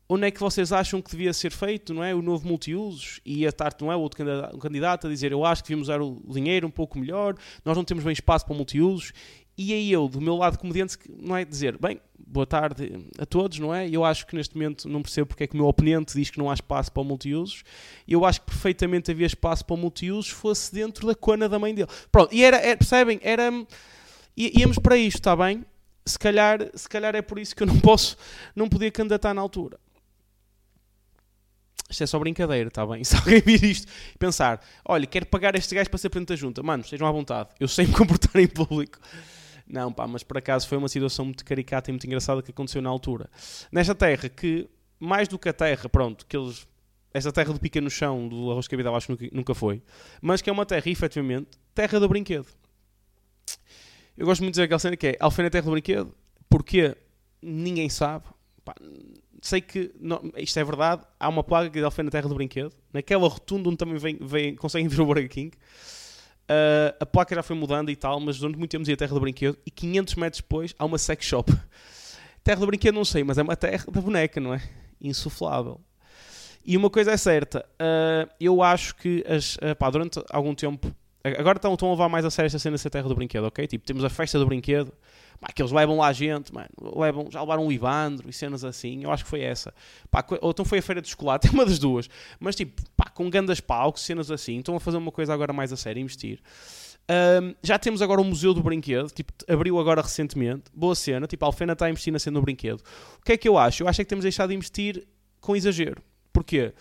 onde 0.09 0.27
é 0.27 0.31
que 0.31 0.41
vocês 0.41 0.73
acham 0.73 1.01
que 1.01 1.11
devia 1.11 1.33
ser 1.33 1.53
feito, 1.53 1.95
não 1.95 2.03
é? 2.03 2.13
O 2.13 2.21
novo 2.21 2.47
multiusos 2.47 3.21
e 3.25 3.47
a 3.47 3.53
tarde, 3.53 3.77
não 3.81 3.93
é? 3.93 3.97
O 3.97 4.01
outro 4.01 4.25
candidato 4.59 5.07
a 5.07 5.11
dizer 5.11 5.31
eu 5.31 5.45
acho 5.45 5.63
que 5.63 5.69
devíamos 5.69 5.89
usar 5.89 6.03
o 6.03 6.21
dinheiro 6.29 6.67
um 6.67 6.71
pouco 6.71 6.99
melhor, 6.99 7.37
nós 7.65 7.77
não 7.77 7.85
temos 7.85 8.03
bem 8.03 8.13
espaço 8.13 8.45
para 8.45 8.57
multiusos. 8.57 9.13
E 9.57 9.75
aí 9.75 9.93
eu, 9.93 10.09
do 10.09 10.21
meu 10.21 10.37
lado 10.37 10.59
comediante, 10.59 10.97
não 11.09 11.37
é 11.37 11.45
dizer, 11.45 11.77
bem, 11.79 12.01
boa 12.19 12.47
tarde 12.47 13.07
a 13.19 13.27
todos, 13.27 13.59
não 13.59 13.75
é? 13.75 13.89
Eu 13.89 14.05
acho 14.05 14.27
que 14.27 14.37
neste 14.37 14.55
momento 14.55 14.89
não 14.89 15.03
percebo 15.03 15.27
porque 15.27 15.45
é 15.45 15.47
que 15.47 15.55
o 15.55 15.57
meu 15.57 15.67
oponente 15.67 16.15
diz 16.15 16.31
que 16.31 16.39
não 16.39 16.49
há 16.49 16.55
espaço 16.55 16.93
para 16.93 17.03
multiusos. 17.03 17.65
Eu 18.07 18.25
acho 18.25 18.41
que 18.41 18.47
perfeitamente 18.47 19.11
havia 19.11 19.27
espaço 19.27 19.65
para 19.65 19.77
multiusos 19.77 20.31
fosse 20.31 20.73
dentro 20.73 21.07
da 21.07 21.15
cona 21.15 21.49
da 21.49 21.59
mãe 21.59 21.75
dele. 21.75 21.89
Pronto, 22.11 22.35
e 22.35 22.43
era, 22.43 22.57
era 22.59 22.77
percebem? 22.77 23.19
Era, 23.23 23.51
íamos 24.37 24.79
para 24.79 24.97
isto, 24.97 25.19
está 25.19 25.35
bem? 25.35 25.65
Se 26.07 26.19
calhar, 26.19 26.59
se 26.75 26.89
calhar 26.89 27.15
é 27.15 27.23
por 27.23 27.39
isso 27.39 27.55
que 27.55 27.63
eu 27.63 27.67
não 27.67 27.79
posso, 27.81 28.17
não 28.55 28.69
podia 28.69 28.91
candidatar 28.91 29.35
na 29.35 29.43
altura. 29.43 29.79
Isto 31.91 32.05
é 32.05 32.07
só 32.07 32.19
brincadeira, 32.21 32.69
está 32.69 32.87
bem? 32.87 33.03
Se 33.05 33.17
alguém 33.17 33.41
vir 33.41 33.63
isto 33.65 33.91
e 34.15 34.19
pensar, 34.19 34.65
olha, 34.85 35.07
quero 35.07 35.27
pagar 35.27 35.57
este 35.57 35.75
gajo 35.75 35.91
para 35.91 35.99
ser 35.99 36.09
presidente 36.09 36.29
da 36.29 36.37
junta, 36.37 36.63
mano, 36.63 36.85
estejam 36.85 37.07
à 37.07 37.11
vontade, 37.11 37.51
eu 37.59 37.67
sei 37.67 37.87
me 37.87 37.93
comportar 37.93 38.41
em 38.41 38.47
público. 38.47 38.99
Não, 39.71 39.93
pá, 39.93 40.07
mas 40.07 40.23
por 40.25 40.37
acaso 40.37 40.67
foi 40.67 40.77
uma 40.77 40.89
situação 40.89 41.25
muito 41.25 41.45
caricata 41.45 41.91
e 41.91 41.93
muito 41.93 42.07
engraçada 42.07 42.43
que 42.43 42.51
aconteceu 42.51 42.83
na 42.83 42.91
altura. 42.91 43.31
Nesta 43.71 43.95
terra 43.95 44.29
que, 44.29 44.69
mais 44.99 45.29
do 45.29 45.39
que 45.39 45.49
a 45.49 45.53
terra, 45.53 45.89
pronto, 45.89 46.27
que 46.27 46.37
eles. 46.37 46.67
Esta 47.13 47.33
terra 47.33 47.53
do 47.53 47.59
pica 47.59 47.81
no 47.81 47.91
chão, 47.91 48.29
do 48.29 48.53
arroz 48.53 48.69
cabidal, 48.69 48.95
acho 48.95 49.17
que 49.17 49.31
nunca 49.35 49.53
foi. 49.53 49.83
Mas 50.21 50.41
que 50.41 50.49
é 50.49 50.53
uma 50.53 50.65
terra, 50.65 50.89
efetivamente, 50.89 51.49
terra 51.75 51.99
do 51.99 52.09
brinquedo. 52.09 52.47
Eu 54.17 54.27
gosto 54.27 54.43
muito 54.43 54.53
de 54.53 54.57
dizer 54.59 54.65
aquela 54.65 54.79
cena 54.79 54.97
que 54.97 55.09
é 55.09 55.17
Alfena 55.19 55.49
é 55.49 55.51
terra 55.51 55.65
do 55.65 55.73
brinquedo, 55.73 56.15
porque 56.49 56.97
ninguém 57.43 57.89
sabe. 57.89 58.27
Pá, 58.65 58.75
sei 59.43 59.61
que 59.61 59.93
não, 60.01 60.21
isto 60.37 60.59
é 60.59 60.65
verdade. 60.65 61.03
Há 61.19 61.29
uma 61.29 61.43
placa 61.43 61.71
que 61.71 61.79
é 61.79 62.03
na 62.03 62.11
Terra 62.11 62.29
do 62.29 62.35
Brinquedo, 62.35 62.73
naquela 62.93 63.29
rotunda 63.29 63.69
onde 63.69 63.79
também 63.79 63.97
vem, 63.97 64.19
vem, 64.21 64.55
conseguem 64.55 64.89
ver 64.89 65.01
o 65.01 65.07
Burger 65.07 65.29
King. 65.29 65.57
Uh, 66.51 66.97
a 66.99 67.07
placa 67.07 67.33
já 67.33 67.45
foi 67.45 67.55
mudando 67.55 67.91
e 67.91 67.97
tal, 67.97 68.19
mas 68.19 68.37
durante 68.37 68.59
muito 68.59 68.73
tempo 68.73 68.83
dizia 68.83 68.97
Terra 68.97 69.15
do 69.15 69.21
Brinquedo. 69.21 69.57
E 69.65 69.71
500 69.71 70.15
metros 70.17 70.43
depois 70.43 70.75
há 70.77 70.85
uma 70.85 70.99
sex 70.99 71.25
shop. 71.25 71.53
Terra 72.43 72.59
do 72.59 72.67
Brinquedo 72.67 72.97
não 72.97 73.05
sei, 73.05 73.23
mas 73.23 73.39
é 73.39 73.43
uma 73.43 73.55
terra 73.55 73.85
da 73.89 74.01
boneca, 74.01 74.41
não 74.41 74.53
é? 74.53 74.63
Insuflável. 75.01 75.81
E 76.65 76.77
uma 76.77 76.91
coisa 76.91 77.13
é 77.13 77.17
certa, 77.17 77.65
uh, 77.81 78.31
eu 78.41 78.63
acho 78.63 78.97
que 78.97 79.25
as, 79.29 79.57
uh, 79.57 79.77
pá, 79.79 79.89
durante 79.91 80.21
algum 80.31 80.55
tempo. 80.55 80.93
Agora 81.23 81.59
estão, 81.59 81.75
estão 81.75 81.89
a 81.89 81.93
levar 81.93 82.09
mais 82.09 82.25
a 82.25 82.31
sério 82.31 82.47
esta 82.47 82.59
cena 82.59 82.77
de 82.77 82.83
ser 82.83 82.89
terra 82.89 83.07
do 83.07 83.15
brinquedo, 83.15 83.45
ok? 83.45 83.67
Tipo, 83.67 83.85
temos 83.85 84.03
a 84.03 84.09
festa 84.09 84.39
do 84.39 84.47
brinquedo, 84.47 84.91
Pá, 85.41 85.49
que 85.55 85.63
eles 85.63 85.73
levam 85.73 85.97
lá 85.97 86.13
gente, 86.13 86.53
mano, 86.53 86.69
levam, 86.97 87.31
já 87.31 87.41
levaram 87.41 87.67
o 87.67 87.73
Ivandro 87.73 88.29
e 88.29 88.33
cenas 88.33 88.63
assim, 88.63 89.03
eu 89.03 89.11
acho 89.11 89.25
que 89.25 89.31
foi 89.31 89.41
essa. 89.41 89.73
Pá, 90.11 90.23
ou 90.43 90.51
então 90.51 90.67
foi 90.67 90.81
a 90.81 90.83
feira 90.83 91.01
de 91.01 91.09
chocolate, 91.09 91.49
é 91.49 91.51
uma 91.51 91.65
das 91.65 91.79
duas. 91.79 92.11
Mas 92.39 92.55
tipo, 92.55 92.83
pá, 92.95 93.09
com 93.09 93.29
gandas 93.31 93.59
palcos, 93.59 94.03
cenas 94.03 94.31
assim, 94.31 94.59
estão 94.59 94.77
a 94.77 94.81
fazer 94.81 94.99
uma 94.99 95.11
coisa 95.11 95.33
agora 95.33 95.53
mais 95.53 95.73
a 95.73 95.77
sério, 95.77 96.01
investir. 96.01 96.41
Um, 97.11 97.55
já 97.63 97.79
temos 97.79 98.03
agora 98.03 98.21
o 98.21 98.25
Museu 98.25 98.53
do 98.53 98.63
Brinquedo, 98.63 99.09
tipo, 99.11 99.33
abriu 99.49 99.79
agora 99.81 100.03
recentemente. 100.03 100.65
Boa 100.75 100.95
cena, 100.95 101.27
tipo, 101.27 101.45
a 101.45 101.49
Alfena 101.49 101.73
está 101.73 101.87
a 101.87 101.91
investir 101.91 102.13
na 102.13 102.19
cena 102.19 102.39
do 102.39 102.43
brinquedo. 102.43 102.83
O 103.19 103.25
que 103.25 103.33
é 103.33 103.37
que 103.37 103.49
eu 103.49 103.57
acho? 103.57 103.83
Eu 103.83 103.89
acho 103.89 104.01
é 104.01 104.05
que 104.05 104.09
temos 104.09 104.23
deixado 104.23 104.51
de 104.51 104.57
investir 104.57 105.09
com 105.41 105.57
exagero. 105.57 106.03
Porquê? 106.33 106.73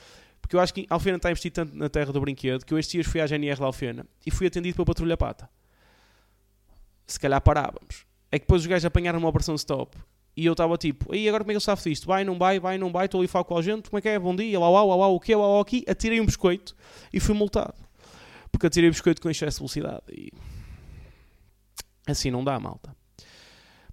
Porque 0.41 0.55
eu 0.55 0.59
acho 0.59 0.73
que 0.73 0.85
a 0.89 0.93
Alfena 0.93 1.17
está 1.17 1.29
a 1.29 1.31
investir 1.31 1.51
tanto 1.51 1.75
na 1.75 1.89
terra 1.89 2.11
do 2.11 2.19
brinquedo 2.19 2.65
que 2.65 2.73
eu 2.73 2.77
estes 2.77 2.91
dias 2.91 3.07
fui 3.07 3.21
à 3.21 3.25
GNR 3.25 3.59
da 3.59 3.65
Alfena 3.65 4.05
e 4.25 4.29
fui 4.29 4.45
atendido 4.47 4.75
pela 4.75 4.85
Patrulha 4.85 5.15
Pata. 5.15 5.49
Se 7.07 7.19
calhar 7.19 7.41
parávamos. 7.41 8.08
É 8.31 8.37
que 8.37 8.45
depois 8.45 8.61
os 8.61 8.67
gajos 8.67 8.85
apanharam 8.85 9.19
uma 9.19 9.29
operação 9.29 9.55
stop 9.55 9.97
e 10.39 10.45
eu 10.45 10.53
estava 10.53 10.77
tipo, 10.77 11.13
e 11.13 11.27
agora 11.27 11.43
como 11.43 11.51
é 11.51 11.53
que 11.53 11.57
eu 11.57 11.61
safo 11.61 11.89
disto? 11.89 12.07
Vai, 12.07 12.23
não 12.23 12.37
vai, 12.37 12.59
vai, 12.59 12.77
não 12.77 12.91
vai, 12.91 13.05
estou 13.05 13.19
ali 13.19 13.25
a 13.25 13.29
falar 13.29 13.43
com 13.43 13.57
a 13.57 13.61
gente, 13.61 13.89
como 13.89 13.97
é 13.97 14.01
que 14.01 14.07
é? 14.07 14.17
Bom 14.17 14.33
dia, 14.33 14.57
lá, 14.57 14.69
lá, 14.69 14.83
lá, 14.83 14.95
lá, 14.95 15.07
o 15.07 15.19
que 15.19 15.33
é, 15.33 15.37
lá, 15.37 15.45
lá, 15.45 15.61
aqui? 15.61 15.83
Atirei 15.87 16.21
um 16.21 16.25
biscoito 16.25 16.75
e 17.11 17.19
fui 17.19 17.35
multado. 17.35 17.73
Porque 18.51 18.65
atirei 18.67 18.89
biscoito 18.89 19.21
com 19.21 19.29
excesso 19.29 19.57
de 19.57 19.59
velocidade. 19.59 20.03
E 20.11 20.31
assim 22.07 22.31
não 22.31 22.43
dá, 22.43 22.57
malta. 22.57 22.95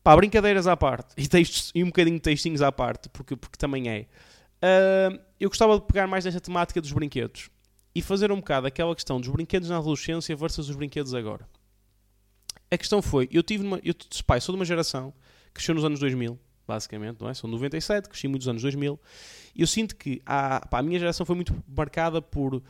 Pá, 0.04 0.14
brincadeiras 0.14 0.68
à 0.68 0.76
parte 0.76 1.14
e, 1.18 1.26
textos, 1.26 1.72
e 1.74 1.82
um 1.82 1.86
bocadinho 1.86 2.16
de 2.16 2.22
textinhos 2.22 2.62
à 2.62 2.70
parte, 2.70 3.08
porque, 3.08 3.34
porque 3.34 3.58
também 3.58 3.88
é. 3.88 4.06
Uh, 4.62 5.18
eu 5.40 5.48
gostava 5.48 5.80
de 5.80 5.84
pegar 5.84 6.06
mais 6.06 6.24
nesta 6.24 6.40
temática 6.40 6.80
dos 6.80 6.92
brinquedos 6.92 7.50
e 7.92 8.00
fazer 8.00 8.30
um 8.30 8.36
bocado 8.36 8.68
aquela 8.68 8.94
questão 8.94 9.20
dos 9.20 9.28
brinquedos 9.30 9.68
na 9.68 9.78
adolescência 9.78 10.36
versus 10.36 10.68
os 10.68 10.76
brinquedos 10.76 11.12
agora. 11.12 11.44
A 12.70 12.76
questão 12.76 13.00
foi, 13.00 13.28
eu 13.30 13.42
tive 13.42 13.64
eu 13.84 13.94
pai, 14.26 14.40
sou 14.40 14.52
de 14.52 14.58
uma 14.58 14.64
geração 14.64 15.12
que 15.46 15.54
cresceu 15.54 15.74
nos 15.74 15.84
anos 15.84 16.00
2000, 16.00 16.38
basicamente, 16.66 17.20
não 17.20 17.28
é? 17.28 17.34
Sou 17.34 17.48
de 17.48 17.54
97, 17.54 18.08
cresci 18.08 18.26
muitos 18.26 18.48
anos 18.48 18.62
2000, 18.62 18.98
e 19.54 19.60
eu 19.60 19.66
sinto 19.66 19.94
que 19.94 20.20
a, 20.26 20.66
pá, 20.66 20.80
a 20.80 20.82
minha 20.82 20.98
geração 20.98 21.24
foi 21.24 21.36
muito 21.36 21.54
marcada 21.68 22.20
por 22.20 22.60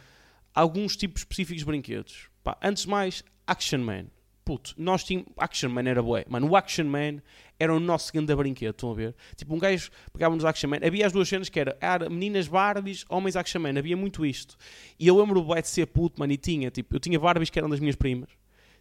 alguns 0.54 0.96
tipos 0.96 1.22
específicos 1.22 1.60
de 1.60 1.64
brinquedos. 1.64 2.28
Pá, 2.44 2.58
antes 2.62 2.82
de 2.82 2.90
mais, 2.90 3.24
Action 3.46 3.78
Man. 3.78 4.06
Puto, 4.44 4.74
nós 4.76 5.02
tínhamos. 5.02 5.32
Action 5.38 5.70
Man 5.70 5.88
era 5.88 6.00
bué. 6.00 6.24
Mano, 6.28 6.48
o 6.48 6.54
Action 6.54 6.84
Man 6.84 7.20
era 7.58 7.74
o 7.74 7.80
nosso 7.80 8.12
grande 8.12 8.32
brinquedo, 8.36 8.70
estão 8.70 8.92
a 8.92 8.94
ver? 8.94 9.14
Tipo, 9.34 9.54
um 9.54 9.58
gajo 9.58 9.90
pegava-nos 10.12 10.44
Action 10.44 10.70
Man. 10.70 10.78
Havia 10.86 11.06
as 11.06 11.12
duas 11.12 11.28
cenas 11.28 11.48
que 11.48 11.58
era, 11.58 11.76
era 11.80 12.08
meninas 12.08 12.46
Barbies, 12.46 13.04
homens 13.08 13.34
Action 13.34 13.60
Man. 13.60 13.76
Havia 13.76 13.96
muito 13.96 14.24
isto. 14.24 14.56
E 15.00 15.06
eu 15.08 15.18
lembro 15.18 15.42
bué 15.42 15.60
de 15.60 15.68
ser 15.68 15.86
puto, 15.86 16.20
mano, 16.20 16.32
e 16.32 16.36
tinha, 16.36 16.70
tipo, 16.70 16.94
eu 16.94 17.00
tinha 17.00 17.18
Barbies 17.18 17.50
que 17.50 17.58
eram 17.58 17.68
das 17.68 17.80
minhas 17.80 17.96
primas. 17.96 18.30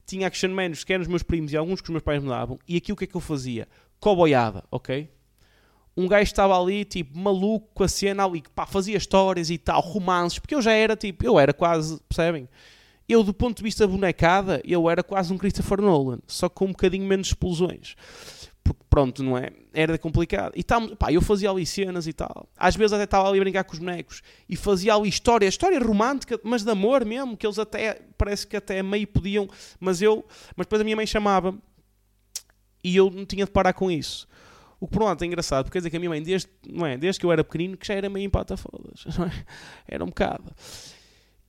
Tinha 0.05 0.27
Action 0.27 0.49
Man 0.49 0.71
que 0.71 0.93
eram 0.93 1.01
os 1.01 1.07
meus 1.07 1.23
primos 1.23 1.51
e 1.51 1.57
alguns 1.57 1.81
que 1.81 1.89
os 1.89 1.91
meus 1.91 2.03
pais 2.03 2.21
me 2.21 2.29
davam. 2.29 2.59
E 2.67 2.77
aqui 2.77 2.93
o 2.93 2.95
que 2.95 3.05
é 3.05 3.07
que 3.07 3.15
eu 3.15 3.21
fazia? 3.21 3.67
Coboiada, 3.99 4.63
ok? 4.69 5.09
um 5.97 6.07
gajo 6.07 6.23
estava 6.23 6.59
ali, 6.59 6.83
tipo, 6.83 7.17
maluco 7.17 7.69
com 7.73 7.83
a 7.83 7.87
cena 7.87 8.25
ali, 8.25 8.43
pá, 8.53 8.65
fazia 8.65 8.97
histórias 8.97 9.49
e 9.49 9.57
tal, 9.57 9.79
romances, 9.79 10.39
porque 10.39 10.53
eu 10.53 10.61
já 10.61 10.73
era, 10.73 10.95
tipo, 10.95 11.25
eu 11.25 11.39
era 11.39 11.53
quase, 11.53 11.99
percebem? 12.09 12.49
Eu, 13.07 13.23
do 13.23 13.33
ponto 13.33 13.57
de 13.57 13.63
vista 13.63 13.87
bonecada, 13.87 14.61
eu 14.65 14.89
era 14.89 15.03
quase 15.03 15.31
um 15.31 15.37
Christopher 15.37 15.79
Nolan, 15.79 16.19
só 16.27 16.49
com 16.49 16.65
um 16.65 16.71
bocadinho 16.71 17.05
menos 17.05 17.27
explosões. 17.27 17.95
Porque, 18.65 18.81
pronto, 18.89 19.21
não 19.21 19.37
é? 19.37 19.51
Era 19.71 19.95
complicado. 19.95 20.51
E 20.55 20.63
tal, 20.63 20.95
pá, 20.95 21.13
eu 21.13 21.21
fazia 21.21 21.51
ali 21.51 21.63
cenas 21.67 22.07
e 22.07 22.13
tal. 22.13 22.49
Às 22.57 22.75
vezes 22.75 22.93
até 22.93 23.03
estava 23.03 23.29
ali 23.29 23.37
a 23.37 23.41
brincar 23.41 23.63
com 23.63 23.73
os 23.73 23.79
bonecos 23.79 24.23
e 24.49 24.55
fazia 24.55 24.95
ali 24.95 25.07
história, 25.07 25.47
história 25.47 25.79
romântica, 25.79 26.39
mas 26.43 26.63
de 26.63 26.71
amor 26.71 27.05
mesmo, 27.05 27.37
que 27.37 27.45
eles 27.45 27.59
até, 27.59 28.01
parece 28.17 28.47
que 28.47 28.57
até 28.57 28.81
meio 28.81 29.05
podiam, 29.05 29.47
mas 29.79 30.01
eu, 30.01 30.25
mas 30.55 30.65
depois 30.65 30.81
a 30.81 30.83
minha 30.83 30.95
mãe 30.95 31.05
chamava 31.05 31.55
e 32.83 32.95
eu 32.95 33.11
não 33.11 33.23
tinha 33.23 33.45
de 33.45 33.51
parar 33.51 33.73
com 33.73 33.91
isso. 33.91 34.27
O 34.79 34.87
que 34.87 34.93
por 34.93 35.03
um 35.03 35.05
lado 35.05 35.23
é 35.23 35.27
engraçado, 35.27 35.65
porque 35.65 35.73
quer 35.73 35.79
dizer 35.79 35.91
que 35.91 35.97
a 35.97 35.99
minha 35.99 36.09
mãe, 36.09 36.23
desde, 36.23 36.49
não 36.67 36.85
é, 36.85 36.97
desde 36.97 37.19
que 37.19 37.25
eu 37.25 37.31
era 37.31 37.43
pequenino, 37.43 37.77
que 37.77 37.85
já 37.85 37.93
era 37.93 38.09
meio 38.09 38.25
empata-fodas. 38.25 39.05
É? 39.87 39.95
Era 39.95 40.03
um 40.03 40.07
bocado. 40.07 40.51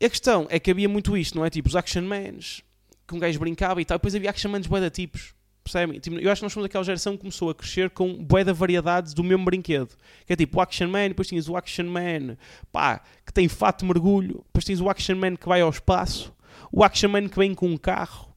A 0.02 0.08
questão 0.08 0.46
é 0.50 0.60
que 0.60 0.70
havia 0.70 0.88
muito 0.88 1.16
isto, 1.16 1.36
não 1.36 1.44
é? 1.44 1.48
Tipo, 1.48 1.68
os 1.68 1.76
action 1.76 2.02
mans, 2.02 2.62
que 3.08 3.14
um 3.14 3.18
gajo 3.18 3.38
brincava 3.38 3.80
e 3.80 3.84
tal. 3.86 3.96
Depois 3.96 4.14
havia 4.14 4.28
action 4.28 4.50
mans 4.50 4.66
bué 4.66 4.90
tipos. 4.90 5.34
Percebem? 5.66 5.98
Tipo, 5.98 6.16
eu 6.20 6.30
acho 6.30 6.38
que 6.38 6.44
nós 6.44 6.52
fomos 6.52 6.66
aquela 6.66 6.84
geração 6.84 7.14
que 7.14 7.18
começou 7.18 7.50
a 7.50 7.54
crescer 7.54 7.90
com 7.90 8.22
bué 8.22 8.44
de 8.44 8.52
variedades 8.52 9.12
do 9.12 9.24
mesmo 9.24 9.44
brinquedo. 9.44 9.88
Que 10.24 10.32
é 10.32 10.36
tipo 10.36 10.58
o 10.58 10.60
Action 10.60 10.86
Man, 10.86 11.08
depois 11.08 11.26
tinhas 11.26 11.48
o 11.48 11.56
Action 11.56 11.86
Man, 11.86 12.36
pá, 12.70 13.02
que 13.26 13.32
tem 13.32 13.48
fato 13.48 13.80
de 13.80 13.86
mergulho. 13.86 14.44
Depois 14.46 14.64
tinhas 14.64 14.80
o 14.80 14.88
Action 14.88 15.16
Man 15.16 15.34
que 15.34 15.48
vai 15.48 15.60
ao 15.60 15.70
espaço. 15.70 16.32
O 16.70 16.84
Action 16.84 17.08
Man 17.10 17.28
que 17.28 17.36
vem 17.36 17.52
com 17.52 17.66
um 17.66 17.76
carro 17.76 18.32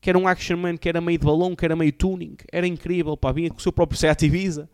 que 0.00 0.08
era 0.08 0.16
um 0.16 0.28
Action 0.28 0.56
Man 0.56 0.76
que 0.76 0.88
era 0.88 1.00
meio 1.00 1.18
de 1.18 1.26
balão, 1.26 1.56
que 1.56 1.64
era 1.64 1.74
meio 1.74 1.92
tuning, 1.92 2.36
era 2.52 2.64
incrível, 2.64 3.16
pá, 3.16 3.32
vinha 3.32 3.50
com 3.50 3.58
o 3.58 3.60
seu 3.60 3.72
próprio 3.72 3.98
Seat 3.98 4.24
Ibiza, 4.24 4.70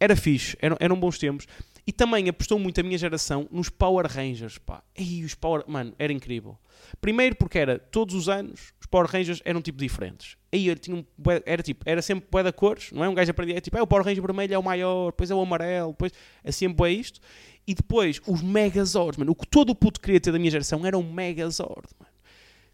era 0.00 0.16
fixe, 0.16 0.56
eram, 0.60 0.76
eram 0.80 0.98
bons 0.98 1.18
tempos. 1.18 1.46
E 1.86 1.92
também 1.92 2.28
apostou 2.28 2.58
muito 2.58 2.80
a 2.80 2.82
minha 2.82 2.96
geração 2.96 3.46
nos 3.50 3.68
Power 3.68 4.06
Rangers, 4.06 4.56
pá. 4.56 4.82
E 4.96 5.22
os 5.22 5.34
Power... 5.34 5.64
Mano, 5.66 5.94
era 5.98 6.12
incrível. 6.12 6.58
Primeiro 7.00 7.36
porque 7.36 7.58
era, 7.58 7.78
todos 7.78 8.14
os 8.14 8.28
anos, 8.28 8.72
os 8.80 8.86
Power 8.86 9.06
Rangers 9.06 9.42
eram 9.44 9.60
tipo 9.60 9.78
diferentes. 9.78 10.36
Aí 10.50 10.68
ele 10.68 10.80
tinha 10.80 10.96
um... 10.96 11.04
Era 11.44 11.62
tipo, 11.62 11.84
era 11.86 12.00
sempre 12.00 12.26
bué 12.30 12.42
da 12.42 12.52
cores, 12.52 12.90
não 12.90 13.04
é? 13.04 13.08
Um 13.08 13.14
gajo 13.14 13.30
aprendia, 13.30 13.58
é 13.58 13.60
tipo, 13.60 13.76
é 13.76 13.82
o 13.82 13.86
Power 13.86 14.04
Ranger 14.04 14.22
vermelho 14.22 14.54
é 14.54 14.58
o 14.58 14.62
maior, 14.62 15.10
depois 15.10 15.30
é 15.30 15.34
o 15.34 15.40
amarelo, 15.40 15.90
depois 15.90 16.12
é 16.42 16.50
sempre 16.50 16.76
bué 16.76 16.90
isto. 16.90 17.20
E 17.66 17.74
depois, 17.74 18.20
os 18.26 18.42
Megazords, 18.42 19.18
mano. 19.18 19.32
O 19.32 19.34
que 19.34 19.46
todo 19.46 19.70
o 19.70 19.74
puto 19.74 20.00
queria 20.00 20.20
ter 20.20 20.32
da 20.32 20.38
minha 20.38 20.50
geração 20.50 20.86
era 20.86 20.96
um 20.96 21.12
Megazord, 21.12 21.88
mano 21.98 22.14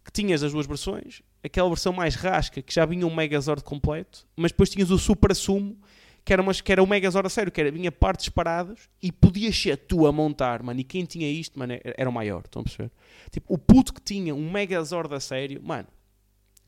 que 0.03 0.11
tinhas 0.11 0.41
as 0.43 0.51
duas 0.51 0.65
versões, 0.65 1.21
aquela 1.43 1.69
versão 1.69 1.93
mais 1.93 2.15
rasca, 2.15 2.61
que 2.61 2.73
já 2.73 2.85
vinha 2.85 3.05
um 3.05 3.13
Megazord 3.13 3.63
completo, 3.63 4.25
mas 4.35 4.51
depois 4.51 4.69
tinhas 4.69 4.89
o 4.89 4.97
Super 4.97 5.35
Sumo, 5.35 5.77
que 6.23 6.31
era, 6.31 6.41
umas, 6.41 6.61
que 6.61 6.71
era 6.71 6.81
o 6.83 6.87
Megazord 6.87 7.25
a 7.25 7.29
sério, 7.29 7.51
que 7.51 7.59
era, 7.59 7.71
vinha 7.71 7.91
partes 7.91 8.29
paradas 8.29 8.89
e 9.01 9.11
podias 9.11 9.57
ser 9.59 9.77
tu 9.77 10.05
a 10.05 10.11
montar, 10.11 10.61
mano, 10.61 10.79
e 10.79 10.83
quem 10.83 11.03
tinha 11.05 11.29
isto, 11.29 11.57
mano, 11.57 11.73
era 11.83 12.09
o 12.09 12.13
maior, 12.13 12.43
estão 12.45 12.61
a 12.61 12.63
perceber? 12.63 12.91
Tipo, 13.31 13.53
o 13.53 13.57
puto 13.57 13.93
que 13.93 14.01
tinha 14.01 14.33
um 14.35 14.51
Megazord 14.51 15.13
a 15.13 15.19
sério, 15.19 15.61
mano, 15.63 15.87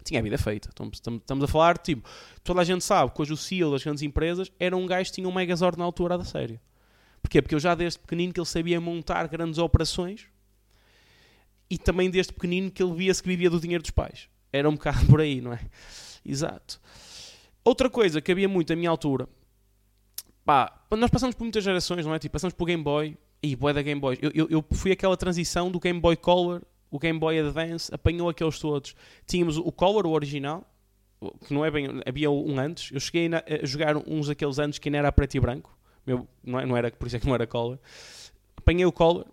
tinha 0.03 0.19
a 0.19 0.24
vida 0.24 0.38
feita. 0.38 0.69
Estamos, 0.69 1.43
a 1.43 1.48
falar, 1.48 1.77
tipo, 1.77 2.07
toda 2.43 2.62
a 2.62 2.63
gente 2.63 2.83
sabe 2.83 3.12
que 3.13 3.22
hoje 3.22 3.33
o 3.33 3.38
CEO 3.38 3.72
das 3.72 3.83
grandes 3.83 4.03
empresas 4.03 4.51
era 4.60 4.75
um 4.75 4.86
gajo 4.86 5.10
que 5.10 5.15
tinha 5.15 5.27
um 5.27 5.33
Megazord 5.33 5.77
na 5.77 5.86
altura 5.86 6.17
da 6.17 6.25
sério. 6.25 6.60
Porquê? 7.22 7.41
Porque 7.41 7.55
eu 7.55 7.60
já 7.60 7.74
desde 7.74 8.00
pequenino 8.00 8.33
que 8.33 8.39
ele 8.39 8.48
sabia 8.48 8.81
montar 8.81 9.27
grandes 9.27 9.57
operações 9.57 10.27
e 11.69 11.77
também 11.77 12.10
desde 12.10 12.33
pequenino 12.33 12.69
que 12.69 12.83
ele 12.83 12.93
via-se 12.93 13.24
que 13.24 13.29
vivia 13.29 13.50
do 13.50 13.60
dinheiro 13.60 13.81
dos 13.81 13.91
pais. 13.91 14.27
Era 14.51 14.69
um 14.69 14.74
bocado 14.74 15.05
por 15.07 15.22
aí, 15.22 15.39
não 15.39 15.53
é? 15.53 15.60
Exato. 16.25 16.81
Outra 17.63 17.89
coisa 17.89 18.22
que 18.22 18.31
havia 18.31 18.50
muito 18.50 18.74
à 18.74 18.75
minha 18.75 18.89
altura, 18.89 19.27
pá, 20.45 20.85
nós 20.91 21.09
passamos 21.09 21.35
por 21.35 21.43
muitas 21.43 21.63
gerações, 21.63 22.05
não 22.05 22.13
é? 22.13 22.19
Tipo, 22.19 22.33
passamos 22.33 22.53
por 22.53 22.65
Game 22.65 22.83
Boy, 22.83 23.17
e 23.41 23.55
boy 23.55 23.73
da 23.73 23.81
Game 23.81 24.00
Boy. 24.00 24.17
Eu, 24.21 24.31
eu, 24.33 24.47
eu, 24.50 24.65
fui 24.71 24.91
aquela 24.91 25.17
transição 25.17 25.69
do 25.69 25.79
Game 25.79 26.00
Boy 26.00 26.15
Color, 26.15 26.62
o 26.89 26.97
Game 26.97 27.19
Boy 27.19 27.39
Advance, 27.39 27.93
apanhou 27.93 28.29
aqueles 28.29 28.57
todos. 28.57 28.95
Tínhamos 29.27 29.57
o 29.57 29.71
Color, 29.71 30.05
o 30.05 30.12
original, 30.12 30.65
que 31.45 31.53
não 31.53 31.65
é 31.65 31.69
bem, 31.69 31.88
havia 32.05 32.31
um 32.31 32.57
antes. 32.57 32.91
Eu 32.91 33.00
cheguei 33.00 33.29
a 33.33 33.65
jogar 33.65 33.97
uns 33.97 34.27
daqueles 34.27 34.59
anos 34.59 34.79
que 34.79 34.88
ainda 34.88 35.00
era 35.00 35.12
preto 35.12 35.35
e 35.35 35.39
branco. 35.39 35.77
Meu, 36.05 36.27
não, 36.43 36.59
é, 36.59 36.65
não 36.65 36.77
era, 36.77 36.91
por 36.91 37.07
isso 37.07 37.17
é 37.17 37.19
que 37.19 37.27
não 37.27 37.35
era 37.35 37.45
Color. 37.45 37.79
Apanhei 38.55 38.85
o 38.85 38.91
Color, 38.91 39.25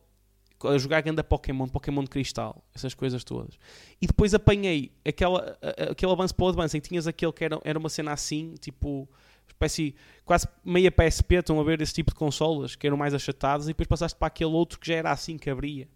a 0.64 0.76
jogar 0.76 1.00
ganda 1.02 1.22
Pokémon, 1.22 1.68
Pokémon 1.68 2.02
de 2.02 2.10
Cristal, 2.10 2.64
essas 2.74 2.94
coisas 2.94 3.24
todas. 3.24 3.58
E 4.00 4.06
depois 4.06 4.34
apanhei 4.34 4.92
aquela, 5.04 5.56
aquele 5.90 6.12
avanço 6.12 6.34
para 6.34 6.44
o 6.44 6.48
avanço 6.48 6.76
em 6.76 6.80
que 6.80 6.88
tinhas 6.88 7.06
aquele 7.06 7.32
que 7.32 7.44
era, 7.44 7.60
era 7.64 7.78
uma 7.78 7.88
cena 7.88 8.12
assim, 8.12 8.54
tipo, 8.60 9.08
espécie, 9.52 9.94
quase 10.24 10.46
meia 10.64 10.90
PSP, 10.90 11.36
estão 11.36 11.60
a 11.60 11.64
ver 11.64 11.80
esse 11.80 11.94
tipo 11.94 12.10
de 12.10 12.16
consolas 12.16 12.76
que 12.76 12.86
eram 12.86 12.96
mais 12.96 13.14
achatadas, 13.14 13.66
e 13.66 13.68
depois 13.68 13.86
passaste 13.86 14.18
para 14.18 14.28
aquele 14.28 14.50
outro 14.50 14.78
que 14.78 14.88
já 14.88 14.94
era 14.94 15.10
assim 15.10 15.36
que 15.36 15.50
abria. 15.50 15.86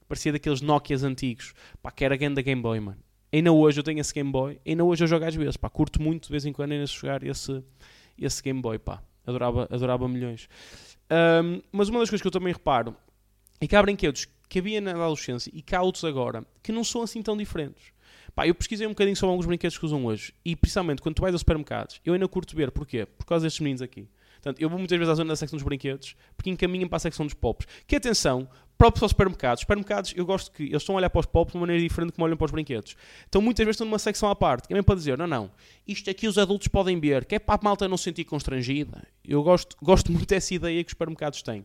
Que 0.00 0.06
parecia 0.08 0.32
daqueles 0.32 0.60
Nokias 0.60 1.02
antigos, 1.02 1.54
pá, 1.82 1.90
que 1.90 2.04
era 2.04 2.16
ganda 2.16 2.42
Game 2.42 2.60
Boy, 2.60 2.80
mano. 2.80 2.98
Ainda 3.32 3.52
hoje 3.52 3.80
eu 3.80 3.84
tenho 3.84 4.00
esse 4.00 4.14
Game 4.14 4.30
Boy, 4.30 4.60
ainda 4.66 4.84
hoje 4.84 5.04
eu 5.04 5.08
jogo 5.08 5.24
às 5.24 5.34
vezes, 5.34 5.56
pá, 5.56 5.68
curto 5.68 6.00
muito 6.00 6.26
de 6.26 6.30
vez 6.30 6.44
em 6.44 6.52
quando 6.52 6.72
ainda 6.72 6.86
jogar 6.86 7.22
esse, 7.24 7.62
esse 8.18 8.42
Game 8.42 8.60
Boy, 8.60 8.78
pá. 8.78 9.02
Adorava, 9.26 9.68
adorava 9.70 10.08
milhões. 10.08 10.48
Um, 11.10 11.62
mas 11.72 11.88
uma 11.88 12.00
das 12.00 12.10
coisas 12.10 12.20
que 12.20 12.26
eu 12.26 12.32
também 12.32 12.52
reparo 12.52 12.94
e 13.60 13.66
que 13.66 13.74
há 13.74 13.82
brinquedos 13.82 14.26
que 14.48 14.58
havia 14.58 14.80
na 14.80 14.92
adolescência 14.92 15.50
e 15.54 15.62
que 15.62 15.74
há 15.74 15.82
outros 15.82 16.04
agora 16.04 16.44
que 16.62 16.70
não 16.70 16.84
são 16.84 17.02
assim 17.02 17.22
tão 17.22 17.36
diferentes. 17.36 17.93
Pá, 18.34 18.46
eu 18.48 18.54
pesquisei 18.54 18.86
um 18.86 18.90
bocadinho 18.90 19.16
sobre 19.16 19.30
alguns 19.30 19.46
brinquedos 19.46 19.78
que 19.78 19.84
usam 19.84 20.04
hoje 20.06 20.32
e 20.44 20.56
principalmente 20.56 21.00
quando 21.00 21.14
tu 21.14 21.22
vais 21.22 21.34
aos 21.34 21.40
supermercados, 21.40 22.00
eu 22.04 22.14
ainda 22.14 22.26
curto 22.26 22.56
ver. 22.56 22.70
Porquê? 22.72 23.06
Por 23.06 23.24
causa 23.24 23.44
destes 23.44 23.60
meninos 23.60 23.80
aqui. 23.80 24.08
Portanto, 24.34 24.60
eu 24.60 24.68
vou 24.68 24.78
muitas 24.78 24.98
vezes 24.98 25.10
à 25.10 25.14
zona 25.14 25.28
da 25.28 25.36
secção 25.36 25.56
dos 25.56 25.64
brinquedos 25.64 26.16
porque 26.36 26.50
encaminham 26.50 26.88
para 26.88 26.96
a 26.96 27.00
secção 27.00 27.24
dos 27.24 27.32
pops. 27.32 27.66
Que 27.86 27.96
atenção, 27.96 28.48
próprios 28.76 29.04
aos 29.04 29.12
supermercados. 29.12 29.60
Supermercados, 29.60 30.12
eu 30.16 30.26
gosto 30.26 30.50
que 30.50 30.64
eles 30.64 30.82
estão 30.82 30.96
a 30.96 30.98
olhar 30.98 31.08
para 31.08 31.20
os 31.20 31.26
pops 31.26 31.52
de 31.52 31.56
uma 31.56 31.62
maneira 31.62 31.80
diferente 31.80 32.12
como 32.12 32.26
olham 32.26 32.36
para 32.36 32.44
os 32.44 32.50
brinquedos. 32.50 32.96
Então 33.28 33.40
muitas 33.40 33.64
vezes 33.64 33.76
estão 33.76 33.86
numa 33.86 33.98
secção 33.98 34.28
à 34.28 34.34
parte, 34.34 34.66
que 34.66 34.72
é 34.72 34.74
mesmo 34.74 34.84
para 34.84 34.96
dizer, 34.96 35.16
não, 35.16 35.26
não, 35.26 35.50
isto 35.86 36.10
aqui 36.10 36.26
os 36.26 36.36
adultos 36.36 36.68
podem 36.68 36.98
ver, 36.98 37.24
que 37.24 37.36
é 37.36 37.38
para 37.38 37.54
a 37.54 37.64
malta 37.64 37.88
não 37.88 37.96
se 37.96 38.04
sentir 38.04 38.24
constrangida. 38.24 39.06
Eu 39.24 39.42
gosto, 39.42 39.76
gosto 39.80 40.10
muito 40.12 40.26
dessa 40.26 40.52
ideia 40.52 40.82
que 40.82 40.88
os 40.88 40.92
supermercados 40.92 41.40
têm. 41.40 41.64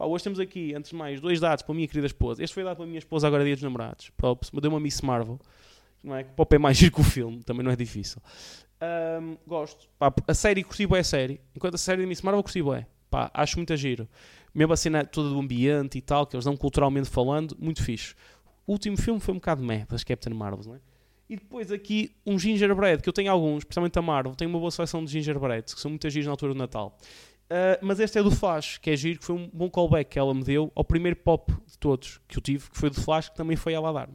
Pá, 0.00 0.06
hoje 0.06 0.24
temos 0.24 0.40
aqui, 0.40 0.74
antes 0.74 0.92
de 0.92 0.96
mais, 0.96 1.20
dois 1.20 1.40
dados 1.40 1.62
para 1.62 1.72
a 1.72 1.76
minha 1.76 1.86
querida 1.86 2.06
esposa. 2.06 2.42
Este 2.42 2.54
foi 2.54 2.64
dado 2.64 2.76
para 2.76 2.84
a 2.84 2.88
minha 2.88 2.98
esposa 2.98 3.26
agora 3.26 3.44
dia 3.44 3.54
dos 3.54 3.62
namorados. 3.62 4.10
Props. 4.16 4.50
Me 4.50 4.60
deu 4.60 4.70
uma 4.70 4.80
Miss 4.80 5.02
Marvel. 5.02 5.38
Não 6.02 6.16
é? 6.16 6.24
Que 6.24 6.32
pop 6.32 6.54
é 6.54 6.58
mais 6.58 6.76
giro 6.76 6.92
que 6.92 7.00
o 7.00 7.04
filme. 7.04 7.42
Também 7.42 7.64
não 7.64 7.70
é 7.70 7.76
difícil. 7.76 8.20
Um, 9.20 9.36
gosto. 9.46 9.88
Pá, 9.98 10.12
a 10.26 10.34
série 10.34 10.64
curti 10.64 10.86
é 10.94 11.02
série. 11.02 11.40
Enquanto 11.54 11.74
a 11.74 11.78
série 11.78 12.02
de 12.02 12.06
Miss 12.06 12.22
Marvel 12.22 12.42
curti 12.42 12.60
é. 12.60 12.86
Pá, 13.10 13.30
acho 13.34 13.56
muito 13.56 13.76
giro. 13.76 14.08
Mesmo 14.54 14.72
a 14.72 14.76
cena 14.76 15.04
toda 15.04 15.28
do 15.28 15.38
ambiente 15.38 15.98
e 15.98 16.00
tal, 16.00 16.26
que 16.26 16.34
eles 16.34 16.44
dão 16.44 16.56
culturalmente 16.56 17.08
falando, 17.08 17.56
muito 17.58 17.82
fixe. 17.82 18.14
O 18.66 18.72
último 18.72 18.96
filme 18.96 19.20
foi 19.20 19.34
um 19.34 19.38
bocado 19.38 19.62
meh 19.62 19.84
das 19.88 20.04
Captain 20.04 20.34
Marvels, 20.34 20.66
não 20.66 20.76
é? 20.76 20.80
E 21.28 21.36
depois 21.36 21.70
aqui 21.70 22.16
um 22.26 22.36
gingerbread, 22.38 23.02
que 23.02 23.08
eu 23.08 23.12
tenho 23.12 23.30
alguns, 23.30 23.62
principalmente 23.62 23.96
a 23.98 24.02
Marvel, 24.02 24.34
tenho 24.34 24.50
uma 24.50 24.58
boa 24.58 24.70
seleção 24.70 25.04
de 25.04 25.12
gingerbreads, 25.12 25.74
que 25.74 25.80
são 25.80 25.88
muitas 25.88 26.12
giros 26.12 26.26
na 26.26 26.32
altura 26.32 26.52
do 26.52 26.58
Natal. 26.58 26.98
Uh, 27.50 27.78
mas 27.82 28.00
este 28.00 28.18
é 28.18 28.22
do 28.22 28.30
Flash, 28.30 28.78
que 28.78 28.90
é 28.90 28.96
giro, 28.96 29.18
que 29.20 29.24
foi 29.24 29.36
um 29.36 29.48
bom 29.52 29.70
callback 29.70 30.10
que 30.10 30.18
ela 30.18 30.32
me 30.34 30.42
deu 30.42 30.72
ao 30.74 30.84
primeiro 30.84 31.16
pop 31.16 31.52
de 31.66 31.78
todos 31.78 32.20
que 32.26 32.38
eu 32.38 32.42
tive, 32.42 32.70
que 32.70 32.76
foi 32.76 32.90
do 32.90 33.00
Flash, 33.00 33.28
que 33.28 33.36
também 33.36 33.56
foi 33.56 33.72
ela 33.72 33.90
a 33.90 33.92
dar-me. 33.92 34.14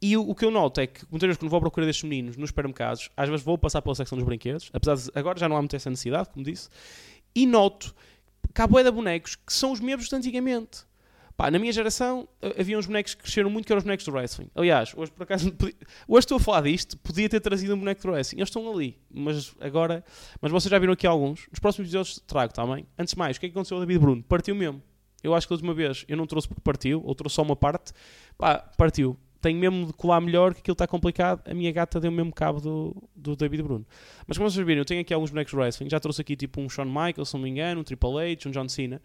E 0.00 0.16
o, 0.16 0.28
o, 0.28 0.34
que 0.34 0.44
eu 0.44 0.50
noto 0.50 0.80
é 0.80 0.86
que 0.86 1.04
muitas 1.10 1.26
vezes 1.26 1.38
quando 1.38 1.50
vou 1.50 1.58
à 1.58 1.60
procura 1.60 1.86
destes 1.86 2.04
meninos 2.04 2.36
nos 2.36 2.50
supermercados, 2.50 3.08
às 3.16 3.28
vezes 3.28 3.44
vou 3.44 3.56
passar 3.56 3.80
pela 3.80 3.94
secção 3.94 4.16
dos 4.16 4.26
brinquedos, 4.26 4.70
apesar 4.72 4.96
de 4.96 5.10
agora 5.18 5.38
já 5.38 5.48
não 5.48 5.56
há 5.56 5.60
muita 5.60 5.76
essa 5.76 5.88
necessidade, 5.88 6.28
como 6.30 6.44
disse, 6.44 6.68
e 7.34 7.46
noto 7.46 7.94
que 8.54 8.60
há 8.60 8.66
boia 8.66 8.84
de 8.84 8.90
bonecos 8.90 9.36
que 9.36 9.52
são 9.52 9.72
os 9.72 9.80
mesmos 9.80 10.08
de 10.08 10.16
antigamente. 10.16 10.84
Pá, 11.36 11.50
na 11.50 11.58
minha 11.58 11.72
geração 11.72 12.26
eh, 12.40 12.56
havia 12.58 12.78
uns 12.78 12.86
bonecos 12.86 13.14
que 13.14 13.22
cresceram 13.22 13.50
muito 13.50 13.66
que 13.66 13.72
eram 13.72 13.78
os 13.78 13.84
bonecos 13.84 14.06
do 14.06 14.12
wrestling. 14.12 14.50
Aliás, 14.54 14.94
hoje 14.96 15.12
por 15.12 15.24
acaso 15.24 15.54
hoje 16.08 16.24
estou 16.24 16.38
a 16.38 16.40
falar 16.40 16.62
disto, 16.62 16.96
podia 16.98 17.28
ter 17.28 17.40
trazido 17.40 17.74
um 17.74 17.78
boneco 17.78 18.00
do 18.00 18.10
wrestling. 18.10 18.38
Eles 18.38 18.48
estão 18.48 18.72
ali, 18.72 18.98
mas 19.10 19.54
agora. 19.60 20.02
Mas 20.40 20.50
vocês 20.50 20.70
já 20.70 20.78
viram 20.78 20.94
aqui 20.94 21.06
alguns. 21.06 21.46
Nos 21.50 21.58
próximos 21.58 21.88
episódios 21.88 22.22
trago 22.26 22.54
também. 22.54 22.84
Tá 22.84 23.02
Antes 23.02 23.12
de 23.12 23.18
mais, 23.18 23.36
o 23.36 23.40
que 23.40 23.46
é 23.46 23.48
que 23.50 23.52
aconteceu 23.52 23.76
ao 23.76 23.82
David 23.82 23.98
Bruno? 23.98 24.22
Partiu 24.22 24.54
mesmo. 24.54 24.82
Eu 25.22 25.34
acho 25.34 25.46
que 25.46 25.52
a 25.52 25.56
última 25.56 25.74
vez 25.74 26.06
eu 26.08 26.16
não 26.16 26.26
trouxe 26.26 26.48
porque 26.48 26.62
partiu, 26.62 27.02
ou 27.04 27.14
trouxe 27.14 27.36
só 27.36 27.42
uma 27.42 27.56
parte. 27.56 27.92
Pá, 28.38 28.58
partiu 28.78 29.18
tenho 29.46 29.60
mesmo 29.60 29.86
de 29.86 29.92
colar 29.92 30.20
melhor, 30.20 30.52
que 30.52 30.60
aquilo 30.60 30.72
está 30.72 30.88
complicado. 30.88 31.40
A 31.48 31.54
minha 31.54 31.70
gata 31.70 32.00
deu 32.00 32.10
mesmo 32.10 32.32
cabo 32.32 32.60
do, 32.60 33.08
do 33.14 33.36
David 33.36 33.62
Bruno. 33.62 33.86
Mas 34.26 34.36
como 34.36 34.50
vocês 34.50 34.66
viram, 34.66 34.80
eu 34.80 34.84
tenho 34.84 35.00
aqui 35.00 35.14
alguns 35.14 35.30
bonecos 35.30 35.54
wrestling. 35.54 35.88
Já 35.88 36.00
trouxe 36.00 36.20
aqui 36.20 36.34
tipo 36.34 36.60
um 36.60 36.68
Shawn 36.68 36.86
Michaels, 36.86 37.28
se 37.28 37.34
não 37.34 37.42
me 37.42 37.48
engano, 37.48 37.80
um 37.80 37.84
Triple 37.84 38.32
H, 38.32 38.48
um 38.48 38.50
John 38.50 38.68
Cena. 38.68 39.00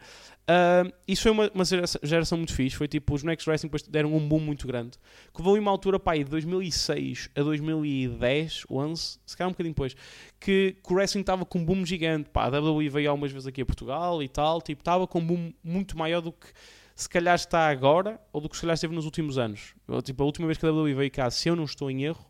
Uh, 0.50 0.91
isso 1.07 1.21
foi 1.21 1.31
uma, 1.31 1.51
uma 1.53 1.63
geração, 2.01 2.39
muito 2.39 2.55
fixe. 2.55 2.75
Foi 2.75 2.88
tipo, 2.88 3.13
os 3.13 3.21
bonecos 3.21 3.45
wrestling 3.45 3.67
depois 3.67 3.83
deram 3.83 4.15
um 4.15 4.27
boom 4.27 4.39
muito 4.39 4.65
grande. 4.65 4.98
Que 5.31 5.43
em 5.43 5.60
uma 5.60 5.69
altura, 5.69 6.00
pá, 6.00 6.15
de 6.15 6.24
2006 6.24 7.29
a 7.36 7.43
2010, 7.43 8.63
11, 8.67 9.19
se 9.24 9.38
calhar 9.38 9.50
um 9.50 9.51
bocadinho 9.51 9.75
depois, 9.75 9.95
que, 10.39 10.75
que 10.83 10.91
o 10.91 10.95
wrestling 10.95 11.21
estava 11.21 11.45
com 11.45 11.60
um 11.60 11.65
boom 11.65 11.86
gigante. 11.86 12.31
Pá, 12.31 12.45
a 12.45 12.60
WWE 12.60 12.89
veio 12.89 13.12
algumas 13.12 13.31
vezes 13.31 13.45
aqui 13.45 13.62
a 13.62 13.65
Portugal 13.65 14.24
e 14.24 14.27
tal. 14.27 14.60
Tipo, 14.60 14.81
estava 14.81 15.05
com 15.05 15.19
um 15.19 15.25
boom 15.25 15.53
muito 15.63 15.95
maior 15.95 16.19
do 16.21 16.31
que 16.31 16.48
se 16.95 17.10
calhar 17.10 17.36
está 17.36 17.67
agora 17.67 18.19
ou 18.31 18.41
do 18.41 18.50
que 18.50 18.55
se 18.55 18.62
calhar 18.62 18.74
esteve 18.74 18.93
nos 18.93 19.05
últimos 19.05 19.38
anos. 19.38 19.74
Eu, 19.88 20.01
tipo, 20.01 20.21
a 20.24 20.25
última 20.25 20.48
vez 20.48 20.57
que 20.57 20.65
a 20.65 20.71
WWE 20.71 20.93
veio 20.93 21.12
cá, 21.12 21.29
se 21.29 21.50
eu 21.50 21.55
não 21.55 21.63
estou 21.63 21.89
em 21.89 22.03
erro, 22.03 22.25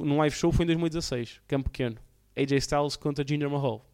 num 0.00 0.18
live 0.18 0.34
show 0.34 0.52
foi 0.52 0.64
em 0.64 0.66
2016, 0.66 1.40
Campo 1.46 1.70
Pequeno. 1.70 1.96
AJ 2.36 2.52
Styles 2.52 2.96
contra 2.96 3.24
Jinder 3.26 3.50
Mahal. 3.50 3.84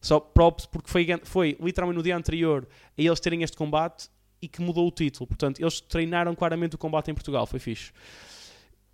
Só 0.00 0.18
props 0.18 0.66
porque 0.66 0.90
foi, 0.90 1.06
foi 1.24 1.56
literalmente 1.60 1.96
no 1.96 2.02
dia 2.02 2.16
anterior 2.16 2.66
a 2.98 3.02
eles 3.02 3.20
terem 3.20 3.42
este 3.42 3.56
combate 3.56 4.08
e 4.40 4.48
que 4.48 4.60
mudou 4.60 4.88
o 4.88 4.90
título. 4.90 5.26
Portanto, 5.26 5.60
eles 5.60 5.80
treinaram 5.80 6.34
claramente 6.34 6.74
o 6.74 6.78
combate 6.78 7.10
em 7.10 7.14
Portugal. 7.14 7.46
Foi 7.46 7.60
fixe. 7.60 7.92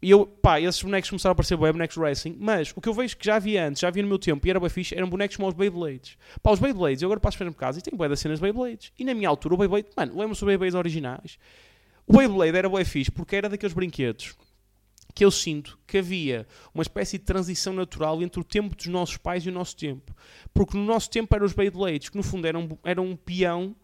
E 0.01 0.11
eu, 0.11 0.27
pá, 0.27 0.61
esses 0.61 0.81
bonecos 0.81 1.11
começaram 1.11 1.33
a 1.33 1.35
aparecer 1.35 1.57
bem, 1.57 1.73
bonecos 1.73 1.97
racing, 1.97 2.37
mas 2.39 2.73
o 2.77 2.81
que 2.81 2.89
eu 2.89 2.95
vejo 2.95 3.17
que 3.17 3.27
já 3.27 3.37
havia 3.37 3.67
antes, 3.67 3.81
já 3.81 3.89
havia 3.89 4.03
no 4.03 4.09
meu 4.09 4.19
tempo 4.19 4.47
e 4.47 4.51
era 4.51 4.61
bem 4.61 4.69
fixe, 4.69 4.95
eram 4.95 5.11
bonecos 5.11 5.37
como 5.37 5.49
os 5.49 5.55
Beyblades. 5.55 6.17
Pá, 6.41 6.53
os 6.53 6.61
Beyblades, 6.61 7.03
eu 7.03 7.09
agora 7.09 7.19
passo 7.19 7.37
para 7.37 7.53
casa 7.53 7.81
e 7.81 7.83
tenho 7.83 7.97
bué 7.97 8.09
das 8.09 8.21
cenas 8.21 8.39
de 8.39 8.43
Beyblades. 8.43 8.93
E 8.97 9.05
na 9.05 9.13
minha 9.13 9.29
altura, 9.29 9.55
o 9.55 9.59
Beyblade, 9.59 9.89
mano, 9.97 10.13
lembro-se 10.17 10.41
dos 10.41 10.47
Beyblades 10.47 10.75
originais. 10.75 11.39
O 12.07 12.17
Beyblade 12.17 12.57
era 12.57 12.69
bem 12.69 12.85
fixe 12.85 13.11
porque 13.11 13.35
era 13.35 13.49
daqueles 13.49 13.75
brinquedos 13.75 14.37
que 15.15 15.25
eu 15.25 15.31
sinto 15.33 15.79
que 15.85 15.99
havia 15.99 16.47
uma 16.73 16.83
espécie 16.83 17.19
de 17.19 17.25
transição 17.25 17.73
natural 17.73 18.23
entre 18.23 18.41
o 18.41 18.45
tempo 18.45 18.77
dos 18.77 18.87
nossos 18.87 19.17
pais 19.17 19.45
e 19.45 19.49
o 19.49 19.53
nosso 19.53 19.77
tempo. 19.77 20.15
Porque 20.55 20.77
no 20.77 20.85
nosso 20.85 21.11
tempo 21.11 21.35
eram 21.35 21.45
os 21.45 21.53
Beyblades, 21.53 22.09
que 22.09 22.17
no 22.17 22.23
fundo 22.23 22.47
eram, 22.47 22.79
eram 22.85 23.05
um 23.05 23.17
peão, 23.17 23.75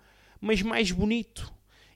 mas 0.40 0.62
mais 0.62 0.92
bonito. 0.92 1.52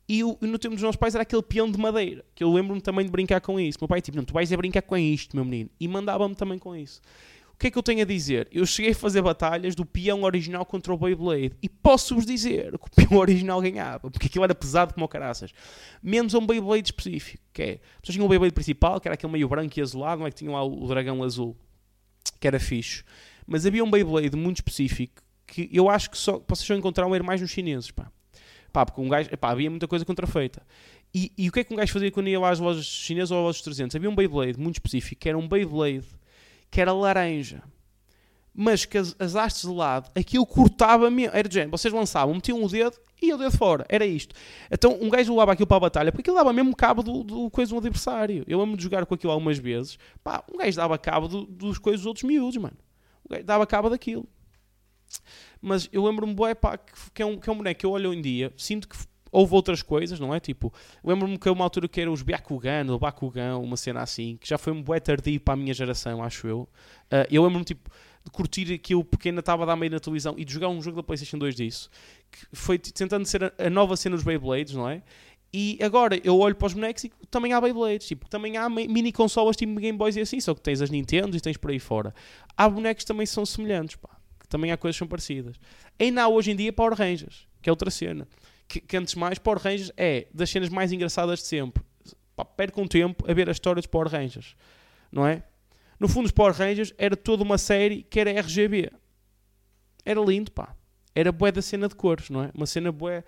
E, 0.08 0.24
o, 0.24 0.38
no 0.40 0.58
tempo 0.58 0.74
dos 0.74 0.82
nossos 0.82 0.96
pais 0.96 1.14
era 1.14 1.22
aquele 1.22 1.42
peão 1.42 1.70
de 1.70 1.78
madeira, 1.78 2.24
que 2.34 2.42
eu 2.42 2.50
lembro-me 2.50 2.80
também 2.80 3.04
de 3.04 3.12
brincar 3.12 3.42
com 3.42 3.60
isso. 3.60 3.76
Meu 3.78 3.86
pai, 3.86 4.00
tipo, 4.00 4.16
não, 4.16 4.24
tu 4.24 4.32
vais 4.32 4.50
a 4.50 4.56
brincar 4.56 4.80
com 4.80 4.96
isto, 4.96 5.36
meu 5.36 5.44
menino. 5.44 5.68
E 5.78 5.86
mandava-me 5.86 6.34
também 6.34 6.58
com 6.58 6.74
isso. 6.74 7.02
O 7.52 7.58
que 7.58 7.66
é 7.66 7.70
que 7.70 7.76
eu 7.76 7.82
tenho 7.82 8.00
a 8.00 8.04
dizer? 8.04 8.48
Eu 8.50 8.64
cheguei 8.64 8.92
a 8.92 8.94
fazer 8.94 9.20
batalhas 9.20 9.74
do 9.74 9.84
peão 9.84 10.22
original 10.22 10.64
contra 10.64 10.94
o 10.94 10.96
Beyblade 10.96 11.56
e 11.60 11.68
posso-vos 11.68 12.24
dizer 12.24 12.70
que 12.78 12.86
o 12.86 12.90
peão 13.06 13.18
original 13.20 13.60
ganhava, 13.60 14.10
porque 14.10 14.28
aquilo 14.28 14.44
era 14.44 14.54
pesado 14.54 14.94
como 14.94 15.04
o 15.04 15.08
caraças. 15.08 15.52
Menos 16.02 16.32
um 16.32 16.46
Beyblade 16.46 16.86
específico, 16.86 17.42
que 17.52 17.62
é... 17.62 17.80
Vocês 18.02 18.14
tinham 18.14 18.24
o 18.24 18.28
Beyblade 18.28 18.54
principal, 18.54 18.98
que 19.00 19.08
era 19.08 19.14
aquele 19.14 19.32
meio 19.32 19.48
branco 19.48 19.78
e 19.78 19.82
azulado, 19.82 20.20
não 20.20 20.26
é 20.26 20.30
que 20.30 20.36
tinham 20.36 20.54
lá 20.54 20.64
o 20.64 20.86
dragão 20.86 21.22
azul, 21.22 21.54
que 22.40 22.46
era 22.46 22.58
fixe. 22.58 23.02
Mas 23.46 23.66
havia 23.66 23.84
um 23.84 23.90
Beyblade 23.90 24.36
muito 24.36 24.58
específico 24.58 25.22
que 25.46 25.68
eu 25.72 25.90
acho 25.90 26.10
que 26.10 26.16
só, 26.16 26.42
vocês 26.46 26.66
só 26.66 26.74
encontraram 26.74 27.14
era 27.14 27.24
mais 27.24 27.40
nos 27.40 27.50
chineses, 27.50 27.90
pá 27.90 28.10
Pá, 28.72 28.84
porque 28.84 29.00
um 29.00 29.08
gajo, 29.08 29.28
epá, 29.32 29.50
havia 29.50 29.70
muita 29.70 29.88
coisa 29.88 30.04
contrafeita. 30.04 30.62
E, 31.14 31.32
e 31.36 31.48
o 31.48 31.52
que 31.52 31.60
é 31.60 31.64
que 31.64 31.72
um 31.72 31.76
gajo 31.76 31.92
fazia 31.92 32.10
quando 32.10 32.28
ia 32.28 32.38
lá 32.38 32.50
às 32.50 32.58
lojas 32.58 32.84
chinesas 32.84 33.30
ou 33.30 33.38
às 33.38 33.44
lojas 33.44 33.62
300? 33.62 33.96
Havia 33.96 34.10
um 34.10 34.14
Beyblade 34.14 34.58
muito 34.58 34.76
específico, 34.76 35.20
que 35.20 35.28
era 35.28 35.38
um 35.38 35.48
Beyblade 35.48 36.06
que 36.70 36.80
era 36.80 36.92
laranja. 36.92 37.62
Mas 38.54 38.84
que 38.84 38.98
as, 38.98 39.14
as 39.18 39.36
hastes 39.36 39.70
de 39.70 39.74
lado, 39.74 40.10
aquilo 40.14 40.44
cortava 40.44 41.10
mesmo. 41.10 41.34
Era 41.34 41.48
de 41.48 41.54
género, 41.54 41.70
vocês 41.70 41.94
lançavam, 41.94 42.34
metiam 42.34 42.62
o 42.62 42.68
dedo 42.68 42.96
e 43.22 43.32
o 43.32 43.38
dedo 43.38 43.56
fora. 43.56 43.86
Era 43.88 44.04
isto. 44.04 44.34
Então 44.70 44.98
um 45.00 45.08
gajo 45.08 45.32
levava 45.32 45.52
aquilo 45.52 45.66
para 45.66 45.76
a 45.76 45.80
batalha, 45.80 46.12
porque 46.12 46.22
aquilo 46.22 46.36
dava 46.36 46.52
mesmo 46.52 46.74
cabo 46.74 47.02
do, 47.02 47.22
do 47.22 47.50
coisa 47.50 47.70
do 47.70 47.78
adversário. 47.78 48.44
Eu 48.46 48.60
amo 48.60 48.76
de 48.76 48.82
jogar 48.82 49.06
com 49.06 49.14
aquilo 49.14 49.32
algumas 49.32 49.58
vezes. 49.58 49.98
Pá, 50.22 50.42
um 50.52 50.58
gajo 50.58 50.76
dava 50.76 50.98
cabo 50.98 51.28
do, 51.28 51.46
dos 51.46 51.78
coisas 51.78 52.00
dos 52.00 52.06
outros 52.06 52.24
miúdos, 52.24 52.56
mano. 52.56 52.76
Um 53.24 53.34
gajo 53.34 53.44
dava 53.44 53.66
cabo 53.66 53.88
daquilo. 53.88 54.28
Mas 55.60 55.88
eu 55.92 56.04
lembro-me, 56.04 56.34
bué, 56.34 56.54
pá, 56.54 56.78
que, 57.14 57.22
é 57.22 57.26
um, 57.26 57.36
que 57.36 57.48
é 57.48 57.52
um 57.52 57.56
boneco 57.56 57.80
que 57.80 57.86
eu 57.86 57.90
olho 57.90 58.12
um 58.12 58.20
dia, 58.20 58.52
sinto 58.56 58.88
que 58.88 58.96
houve 59.30 59.54
outras 59.54 59.82
coisas, 59.82 60.18
não 60.18 60.34
é? 60.34 60.40
Tipo, 60.40 60.72
lembro-me 61.04 61.38
que 61.38 61.48
é 61.48 61.52
uma 61.52 61.64
altura 61.64 61.88
que 61.88 62.00
era 62.00 62.10
os 62.10 62.22
Byakugan, 62.22 62.90
ou 62.90 62.98
Bakugan, 62.98 63.58
uma 63.58 63.76
cena 63.76 64.02
assim, 64.02 64.36
que 64.40 64.48
já 64.48 64.58
foi 64.58 64.72
um 64.72 64.82
bué 64.82 65.00
tardio 65.00 65.40
para 65.40 65.54
a 65.54 65.56
minha 65.56 65.74
geração, 65.74 66.22
acho 66.22 66.46
eu. 66.46 66.60
Uh, 66.60 67.26
eu 67.30 67.42
lembro-me, 67.44 67.64
tipo, 67.64 67.90
de 68.24 68.30
curtir 68.30 68.72
aquilo 68.72 69.06
ainda 69.24 69.40
estava 69.40 69.62
a 69.62 69.66
dar 69.66 69.76
meio 69.76 69.92
na 69.92 70.00
televisão 70.00 70.34
e 70.36 70.44
de 70.44 70.52
jogar 70.52 70.68
um 70.68 70.80
jogo 70.82 70.96
da 70.96 71.02
PlayStation 71.02 71.38
2 71.38 71.54
disso, 71.54 71.90
que 72.30 72.46
foi 72.52 72.78
tentando 72.78 73.24
ser 73.26 73.44
a, 73.44 73.52
a 73.58 73.70
nova 73.70 73.96
cena 73.96 74.16
dos 74.16 74.24
Beyblades, 74.24 74.74
não 74.74 74.88
é? 74.88 75.02
E 75.50 75.78
agora 75.80 76.20
eu 76.22 76.38
olho 76.38 76.54
para 76.54 76.66
os 76.66 76.74
bonecos 76.74 77.04
e 77.04 77.12
também 77.30 77.54
há 77.54 77.60
Beyblades, 77.60 78.06
tipo, 78.06 78.28
também 78.28 78.58
há 78.58 78.68
mini 78.68 79.10
consolas 79.10 79.56
tipo 79.56 79.74
Game 79.80 79.96
Boys 79.96 80.14
e 80.16 80.20
assim, 80.20 80.40
só 80.40 80.54
que 80.54 80.60
tens 80.60 80.82
as 80.82 80.90
Nintendo 80.90 81.34
e 81.34 81.40
tens 81.40 81.56
por 81.56 81.70
aí 81.70 81.78
fora. 81.78 82.14
Há 82.54 82.68
bonecos 82.68 83.04
que 83.04 83.08
também 83.08 83.24
são 83.24 83.46
semelhantes, 83.46 83.96
pá 83.96 84.17
também 84.48 84.72
há 84.72 84.76
coisas 84.76 84.96
que 84.96 84.98
são 84.98 85.08
parecidas. 85.08 85.56
Ainda 85.98 86.22
há 86.22 86.28
hoje 86.28 86.50
em 86.50 86.56
dia 86.56 86.72
Power 86.72 86.94
Rangers, 86.94 87.46
que 87.60 87.68
é 87.68 87.72
outra 87.72 87.90
cena. 87.90 88.26
Que, 88.66 88.80
que 88.80 88.96
antes 88.96 89.14
mais, 89.14 89.38
Power 89.38 89.60
Rangers 89.60 89.92
é 89.96 90.26
das 90.32 90.50
cenas 90.50 90.68
mais 90.68 90.92
engraçadas 90.92 91.40
de 91.40 91.46
sempre. 91.46 91.82
Pá, 92.34 92.44
percam 92.44 92.86
tempo 92.86 93.28
a 93.30 93.34
ver 93.34 93.48
a 93.48 93.52
história 93.52 93.80
dos 93.80 93.86
Power 93.86 94.08
Rangers, 94.08 94.54
não 95.10 95.26
é? 95.26 95.42
No 95.98 96.08
fundo, 96.08 96.26
os 96.26 96.32
Power 96.32 96.54
Rangers 96.54 96.94
era 96.96 97.16
toda 97.16 97.42
uma 97.42 97.58
série 97.58 98.02
que 98.04 98.20
era 98.20 98.30
RGB. 98.30 98.92
Era 100.04 100.20
lindo, 100.20 100.52
pá. 100.52 100.74
Era 101.14 101.32
bué 101.32 101.50
da 101.50 101.60
cena 101.60 101.88
de 101.88 101.94
cores, 101.94 102.30
não 102.30 102.44
é? 102.44 102.50
Uma 102.54 102.66
cena 102.66 102.92
bué, 102.92 103.24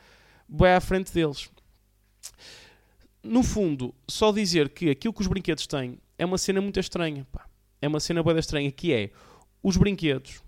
bué 0.48 0.76
à 0.76 0.80
frente 0.80 1.12
deles. 1.12 1.50
No 3.22 3.42
fundo, 3.42 3.92
só 4.08 4.30
dizer 4.30 4.68
que 4.68 4.88
aquilo 4.88 5.12
que 5.12 5.20
os 5.20 5.26
brinquedos 5.26 5.66
têm 5.66 5.98
é 6.16 6.24
uma 6.24 6.38
cena 6.38 6.60
muito 6.60 6.78
estranha, 6.78 7.26
pá. 7.32 7.46
É 7.82 7.88
uma 7.88 7.98
cena 7.98 8.22
bué 8.22 8.34
da 8.34 8.40
estranha, 8.40 8.70
que 8.70 8.92
é 8.92 9.10
os 9.62 9.76
brinquedos 9.76 10.40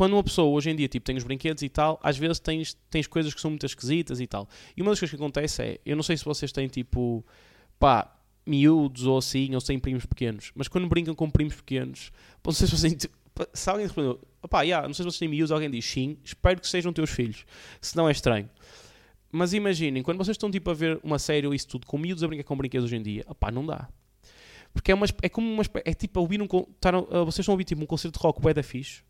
quando 0.00 0.14
uma 0.14 0.24
pessoa 0.24 0.48
hoje 0.48 0.70
em 0.70 0.74
dia 0.74 0.88
tipo, 0.88 1.04
tem 1.04 1.14
os 1.14 1.24
brinquedos 1.24 1.62
e 1.62 1.68
tal, 1.68 2.00
às 2.02 2.16
vezes 2.16 2.40
tens, 2.40 2.74
tens 2.88 3.06
coisas 3.06 3.34
que 3.34 3.40
são 3.40 3.50
muito 3.50 3.66
esquisitas 3.66 4.18
e 4.18 4.26
tal. 4.26 4.48
E 4.74 4.80
uma 4.80 4.92
das 4.92 4.98
coisas 4.98 5.10
que 5.10 5.22
acontece 5.22 5.62
é, 5.62 5.80
eu 5.84 5.94
não 5.94 6.02
sei 6.02 6.16
se 6.16 6.24
vocês 6.24 6.50
têm 6.50 6.68
tipo, 6.68 7.22
pá, 7.78 8.10
miúdos 8.46 9.04
ou 9.04 9.18
assim, 9.18 9.54
ou 9.54 9.60
sem 9.60 9.78
primos 9.78 10.06
pequenos, 10.06 10.52
mas 10.54 10.68
quando 10.68 10.88
brincam 10.88 11.14
com 11.14 11.28
primos 11.28 11.54
pequenos, 11.56 12.10
não 12.42 12.50
sei 12.50 12.66
se 12.66 12.78
vocês. 12.78 12.96
Se 13.52 13.68
alguém 13.68 13.84
respondeu, 13.84 14.18
pá, 14.48 14.62
yeah, 14.62 14.88
não 14.88 14.94
sei 14.94 15.02
se 15.02 15.10
vocês 15.10 15.18
têm 15.18 15.28
miúdos, 15.28 15.52
alguém 15.52 15.70
diz 15.70 15.84
sim, 15.84 16.16
espero 16.24 16.58
que 16.58 16.66
sejam 16.66 16.94
teus 16.94 17.10
filhos, 17.10 17.44
senão 17.78 18.08
é 18.08 18.12
estranho. 18.12 18.48
Mas 19.30 19.52
imaginem, 19.52 20.02
quando 20.02 20.16
vocês 20.16 20.34
estão 20.34 20.50
tipo 20.50 20.70
a 20.70 20.74
ver 20.74 20.98
uma 21.04 21.18
série 21.18 21.46
ou 21.46 21.52
isso 21.52 21.68
tudo 21.68 21.86
com 21.86 21.98
miúdos 21.98 22.24
a 22.24 22.26
brincar 22.26 22.44
com 22.44 22.56
brinquedos 22.56 22.86
hoje 22.86 22.96
em 22.96 23.02
dia, 23.02 23.22
opá, 23.28 23.50
não 23.50 23.66
dá. 23.66 23.86
Porque 24.72 24.92
é, 24.92 24.94
uma, 24.94 25.04
é 25.20 25.28
como 25.28 25.46
uma 25.46 25.62
é 25.84 25.92
tipo 25.92 26.18
a 26.18 26.22
ouvir 26.22 26.40
um. 26.40 26.46
Tá, 26.80 26.90
vocês 27.26 27.40
estão 27.40 27.52
a 27.52 27.54
ouvir 27.54 27.64
tipo 27.64 27.82
um 27.82 27.86
concerto 27.86 28.18
de 28.18 28.22
rock 28.22 28.40
bué 28.40 28.54
da 28.54 28.62
fixe 28.62 29.02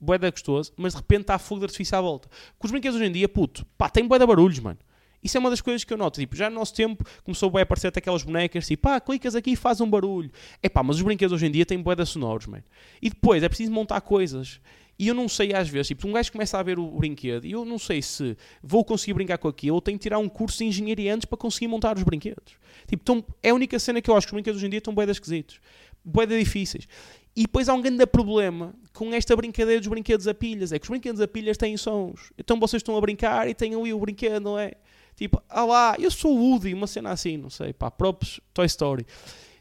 bué 0.00 0.18
da 0.18 0.30
gostoso, 0.30 0.72
mas 0.76 0.92
de 0.92 0.98
repente 0.98 1.22
está 1.22 1.38
fogo 1.38 1.60
de 1.60 1.66
artifício 1.66 1.96
à 1.96 2.00
volta. 2.00 2.28
Com 2.58 2.66
os 2.66 2.70
brinquedos 2.70 2.96
hoje 2.96 3.08
em 3.08 3.12
dia, 3.12 3.28
puto, 3.28 3.66
pá, 3.76 3.88
tem 3.88 4.06
de 4.06 4.26
barulhos, 4.26 4.58
mano. 4.58 4.78
Isso 5.22 5.36
é 5.36 5.40
uma 5.40 5.50
das 5.50 5.60
coisas 5.60 5.82
que 5.82 5.92
eu 5.92 5.96
noto. 5.96 6.20
Tipo, 6.20 6.36
já 6.36 6.48
no 6.48 6.56
nosso 6.56 6.74
tempo 6.74 7.04
começou 7.24 7.50
a 7.56 7.62
aparecer 7.62 7.88
até 7.88 7.98
aquelas 7.98 8.22
bonecas, 8.22 8.66
tipo, 8.66 8.82
pá, 8.82 9.00
clicas 9.00 9.34
aqui 9.34 9.52
e 9.52 9.56
faz 9.56 9.80
um 9.80 9.88
barulho. 9.88 10.30
É 10.62 10.68
pá, 10.68 10.82
mas 10.82 10.96
os 10.96 11.02
brinquedos 11.02 11.34
hoje 11.34 11.46
em 11.46 11.50
dia 11.50 11.66
têm 11.66 11.82
de 11.82 12.06
sonoros, 12.06 12.46
mano. 12.46 12.64
E 13.02 13.10
depois 13.10 13.42
é 13.42 13.48
preciso 13.48 13.72
montar 13.72 14.00
coisas. 14.02 14.60
E 14.98 15.08
eu 15.08 15.14
não 15.14 15.28
sei 15.28 15.52
às 15.52 15.68
vezes, 15.68 15.88
tipo, 15.88 16.08
um 16.08 16.12
gajo 16.12 16.32
começa 16.32 16.58
a 16.58 16.62
ver 16.62 16.78
o 16.78 16.90
brinquedo 16.92 17.44
e 17.44 17.52
eu 17.52 17.64
não 17.66 17.78
sei 17.78 18.00
se 18.00 18.36
vou 18.62 18.82
conseguir 18.82 19.12
brincar 19.12 19.36
com 19.36 19.46
aquilo 19.46 19.74
ou 19.74 19.80
tenho 19.82 19.98
que 19.98 20.02
tirar 20.02 20.18
um 20.18 20.28
curso 20.28 20.58
de 20.58 20.64
engenharia 20.64 21.14
antes 21.14 21.26
para 21.26 21.36
conseguir 21.36 21.68
montar 21.68 21.96
os 21.96 22.02
brinquedos. 22.02 22.54
Tipo, 22.86 23.04
tão, 23.04 23.24
é 23.42 23.50
a 23.50 23.54
única 23.54 23.78
cena 23.78 24.00
que 24.00 24.08
eu 24.08 24.16
acho 24.16 24.26
que 24.26 24.30
os 24.30 24.34
brinquedos 24.34 24.58
hoje 24.58 24.66
em 24.66 24.70
dia 24.70 24.78
estão 24.78 24.94
de 24.94 25.10
esquisitos. 25.10 25.60
De 26.02 26.38
difíceis. 26.38 26.88
E 27.36 27.42
depois 27.42 27.68
há 27.68 27.74
um 27.74 27.82
grande 27.82 28.06
problema 28.06 28.74
com 28.94 29.12
esta 29.12 29.36
brincadeira 29.36 29.78
dos 29.78 29.88
brinquedos 29.88 30.26
a 30.26 30.32
pilhas. 30.32 30.72
É 30.72 30.78
que 30.78 30.84
os 30.84 30.88
brinquedos 30.88 31.20
a 31.20 31.28
pilhas 31.28 31.58
têm 31.58 31.76
sons. 31.76 32.32
Então 32.38 32.58
vocês 32.58 32.80
estão 32.80 32.96
a 32.96 33.00
brincar 33.00 33.46
e 33.46 33.54
têm 33.54 33.74
ali 33.74 33.92
o 33.92 33.98
brinquedo, 33.98 34.42
não 34.42 34.58
é? 34.58 34.72
Tipo, 35.14 35.42
ah 35.48 35.64
lá, 35.64 35.96
eu 35.98 36.10
sou 36.10 36.34
o 36.34 36.52
Woody, 36.52 36.72
uma 36.72 36.86
cena 36.86 37.10
assim, 37.10 37.36
não 37.36 37.50
sei, 37.50 37.72
pá, 37.72 37.90
props 37.90 38.40
Toy 38.54 38.66
Story. 38.66 39.06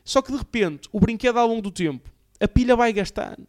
Só 0.06 0.22
que 0.22 0.32
de 0.32 0.38
repente, 0.38 0.88
o 0.92 1.00
brinquedo 1.00 1.38
ao 1.38 1.48
longo 1.48 1.62
do 1.62 1.72
tempo, 1.72 2.10
a 2.40 2.48
pilha 2.48 2.76
vai 2.76 2.94
gastando. 2.94 3.48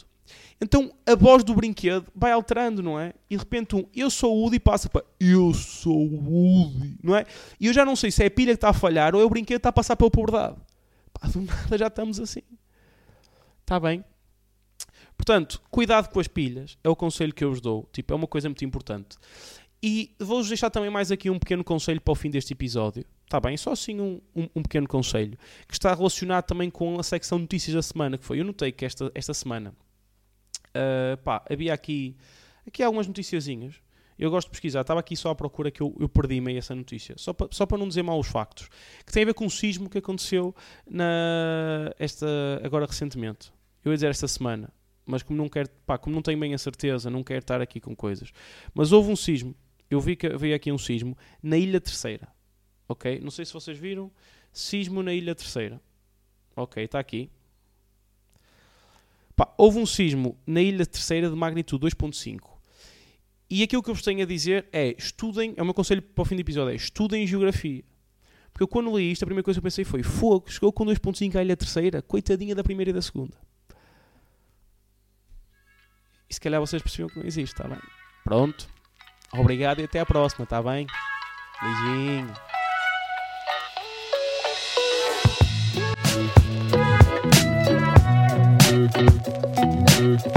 Então 0.61 0.93
a 1.07 1.15
voz 1.15 1.45
do 1.45 1.55
brinquedo 1.55 2.07
vai 2.15 2.33
alterando, 2.33 2.83
não 2.83 2.99
é? 2.99 3.13
E 3.31 3.37
de 3.37 3.43
repente 3.43 3.77
um 3.77 3.85
eu 3.95 4.11
sou 4.11 4.35
o 4.35 4.41
Woody 4.43 4.59
passa 4.59 4.89
para 4.89 5.05
eu 5.21 5.53
sou 5.53 5.97
o 5.97 6.65
Woody, 6.65 6.97
não 7.03 7.15
é? 7.15 7.27
E 7.61 7.67
eu 7.67 7.73
já 7.73 7.85
não 7.85 7.95
sei 7.95 8.11
se 8.11 8.23
é 8.23 8.27
a 8.27 8.31
pilha 8.31 8.53
que 8.53 8.57
está 8.57 8.71
a 8.71 8.73
falhar 8.73 9.15
ou 9.15 9.21
é 9.21 9.25
o 9.25 9.29
brinquedo 9.29 9.57
que 9.57 9.61
está 9.61 9.69
a 9.69 9.73
passar 9.73 9.97
pela 9.97 10.11
puberdade. 10.11 10.57
Pá, 11.13 11.29
do 11.29 11.43
nada 11.43 11.79
já 11.79 11.89
estamos 11.89 12.19
assim. 12.19 12.43
Está 13.61 13.79
bem? 13.79 14.05
Portanto, 15.17 15.61
cuidado 15.71 16.09
com 16.09 16.21
as 16.21 16.29
pilhas, 16.29 16.79
é 16.85 16.89
o 16.89 16.97
conselho 16.97 17.33
que 17.33 17.43
eu 17.43 17.51
vos 17.51 17.61
dou. 17.61 17.89
Tipo, 17.93 18.13
é 18.13 18.17
uma 18.17 18.27
coisa 18.27 18.49
muito 18.49 18.65
importante. 18.65 19.17
E 19.83 20.15
vou-vos 20.19 20.49
deixar 20.49 20.71
também 20.71 20.91
mais 20.91 21.11
aqui 21.11 21.31
um 21.31 21.39
pequeno 21.39 21.63
conselho 21.63 22.01
para 22.01 22.13
o 22.13 22.15
fim 22.15 22.31
deste 22.31 22.53
episódio. 22.53 23.05
Está 23.25 23.39
bem? 23.41 23.57
Só 23.57 23.73
assim 23.73 24.01
um, 24.01 24.21
um, 24.35 24.49
um, 24.57 24.63
pequeno 24.63 24.87
conselho. 24.89 25.39
Que 25.67 25.75
está 25.75 25.95
relacionado 25.95 26.45
também 26.45 26.71
com 26.71 26.99
a 26.99 27.03
secção 27.03 27.39
notícias 27.39 27.75
da 27.75 27.83
semana, 27.83 28.19
que 28.19 28.25
foi. 28.25 28.41
Eu 28.41 28.45
notei 28.45 28.73
que 28.73 28.85
esta, 28.85 29.11
esta 29.15 29.35
semana 29.35 29.75
uh, 30.77 31.17
pá, 31.19 31.45
havia 31.51 31.73
aqui, 31.73 32.17
aqui 32.67 32.83
algumas 32.83 33.07
noticiazinhas. 33.07 33.75
Eu 34.19 34.31
gosto 34.31 34.49
de 34.49 34.53
pesquisar. 34.53 34.81
Estava 34.81 35.01
aqui 35.01 35.15
só 35.15 35.31
à 35.31 35.35
procura 35.35 35.71
que 35.71 35.83
eu, 35.83 35.95
eu 36.01 36.09
perdi-me 36.09 36.57
essa 36.57 36.75
notícia. 36.75 37.15
Só 37.19 37.33
para, 37.33 37.49
só 37.51 37.67
para 37.67 37.77
não 37.77 37.87
dizer 37.87 38.03
mal 38.03 38.19
os 38.19 38.29
factos. 38.29 38.69
Que 39.05 39.13
tem 39.13 39.23
a 39.25 39.27
ver 39.27 39.35
com 39.35 39.45
um 39.45 39.51
sismo 39.51 39.91
que 39.91 39.99
aconteceu 39.99 40.55
na, 40.89 41.93
esta, 41.99 42.27
agora 42.65 42.87
recentemente. 42.87 43.53
Eu 43.87 43.93
ia 43.93 43.97
dizer 43.97 44.11
esta 44.11 44.27
semana. 44.27 44.73
Mas 45.07 45.23
como 45.23 45.39
não 45.39 45.49
quero, 45.49 45.71
pá, 45.87 45.97
como 45.97 46.13
não 46.13 46.21
tenho 46.21 46.41
bem 46.41 46.53
a 46.53 46.59
certeza, 46.59 47.09
não 47.09 47.23
quero 47.23 47.39
estar 47.39 47.61
aqui 47.61 47.81
com 47.81 47.95
coisas. 47.95 48.33
Mas 48.75 48.91
houve 48.91 49.13
um 49.13 49.15
sismo. 49.15 49.55
Eu 49.89 50.01
vi 50.01 50.17
que 50.17 50.27
havia 50.27 50.57
aqui 50.57 50.73
um 50.73 50.79
sismo 50.79 51.17
na 51.41 51.57
Ilha 51.57 51.81
Terceira. 51.81 52.27
Ok? 52.89 53.21
Não 53.21 53.31
sei 53.31 53.45
se 53.45 53.53
vocês 53.53 53.79
viram. 53.79 54.11
Sismo 54.53 55.05
na 55.05 55.15
Ilha 55.15 55.37
Terceira. 55.37 55.81
Ok, 56.57 56.83
está 56.83 56.99
aqui. 56.99 57.31
Pá, 59.37 59.55
houve 59.57 59.79
um 59.79 59.87
sismo 59.87 60.37
na 60.45 60.61
Ilha 60.61 60.85
Terceira 60.85 61.31
de 61.31 61.37
magnitude 61.37 61.87
2.5. 61.87 62.41
E 63.49 63.63
aquilo 63.63 63.85
que 63.85 63.91
eu 63.91 63.95
vos 63.95 64.03
tenho 64.03 64.23
a 64.23 64.27
dizer 64.27 64.67
é, 64.73 64.97
estudem, 64.99 65.55
é 65.57 65.63
o 65.63 65.65
meu 65.65 65.75
conselho 65.75 66.03
para 66.03 66.23
o 66.23 66.25
fim 66.25 66.35
do 66.35 66.41
episódio, 66.41 66.73
é 66.73 66.75
estudem 66.75 67.25
geografia. 67.25 67.85
Porque 68.51 68.65
eu 68.65 68.69
quando 68.69 68.99
li 68.99 69.13
isto, 69.13 69.23
a 69.23 69.27
primeira 69.27 69.45
coisa 69.45 69.61
que 69.61 69.65
eu 69.65 69.71
pensei 69.71 69.85
foi, 69.85 70.03
fogo, 70.03 70.51
chegou 70.51 70.73
com 70.73 70.85
2.5 70.85 71.37
à 71.37 71.43
Ilha 71.45 71.57
Terceira, 71.57 72.03
coitadinha 72.03 72.53
da 72.53 72.65
primeira 72.65 72.91
e 72.91 72.93
da 72.93 73.01
segunda. 73.01 73.46
E 76.29 76.35
se 76.35 76.41
calhar 76.41 76.61
vocês 76.61 76.83
perceberam 76.83 77.11
que 77.11 77.19
não 77.19 77.27
existe, 77.27 77.55
está 77.55 77.69
bem? 77.69 77.79
Pronto. 78.25 78.67
Obrigado 79.33 79.81
e 79.81 79.85
até 79.85 80.01
à 80.01 80.07
próxima, 80.07 80.45
está 80.45 80.63
bem? 80.63 80.87
Beijinho. 81.61 82.35
Thank. 89.97 90.36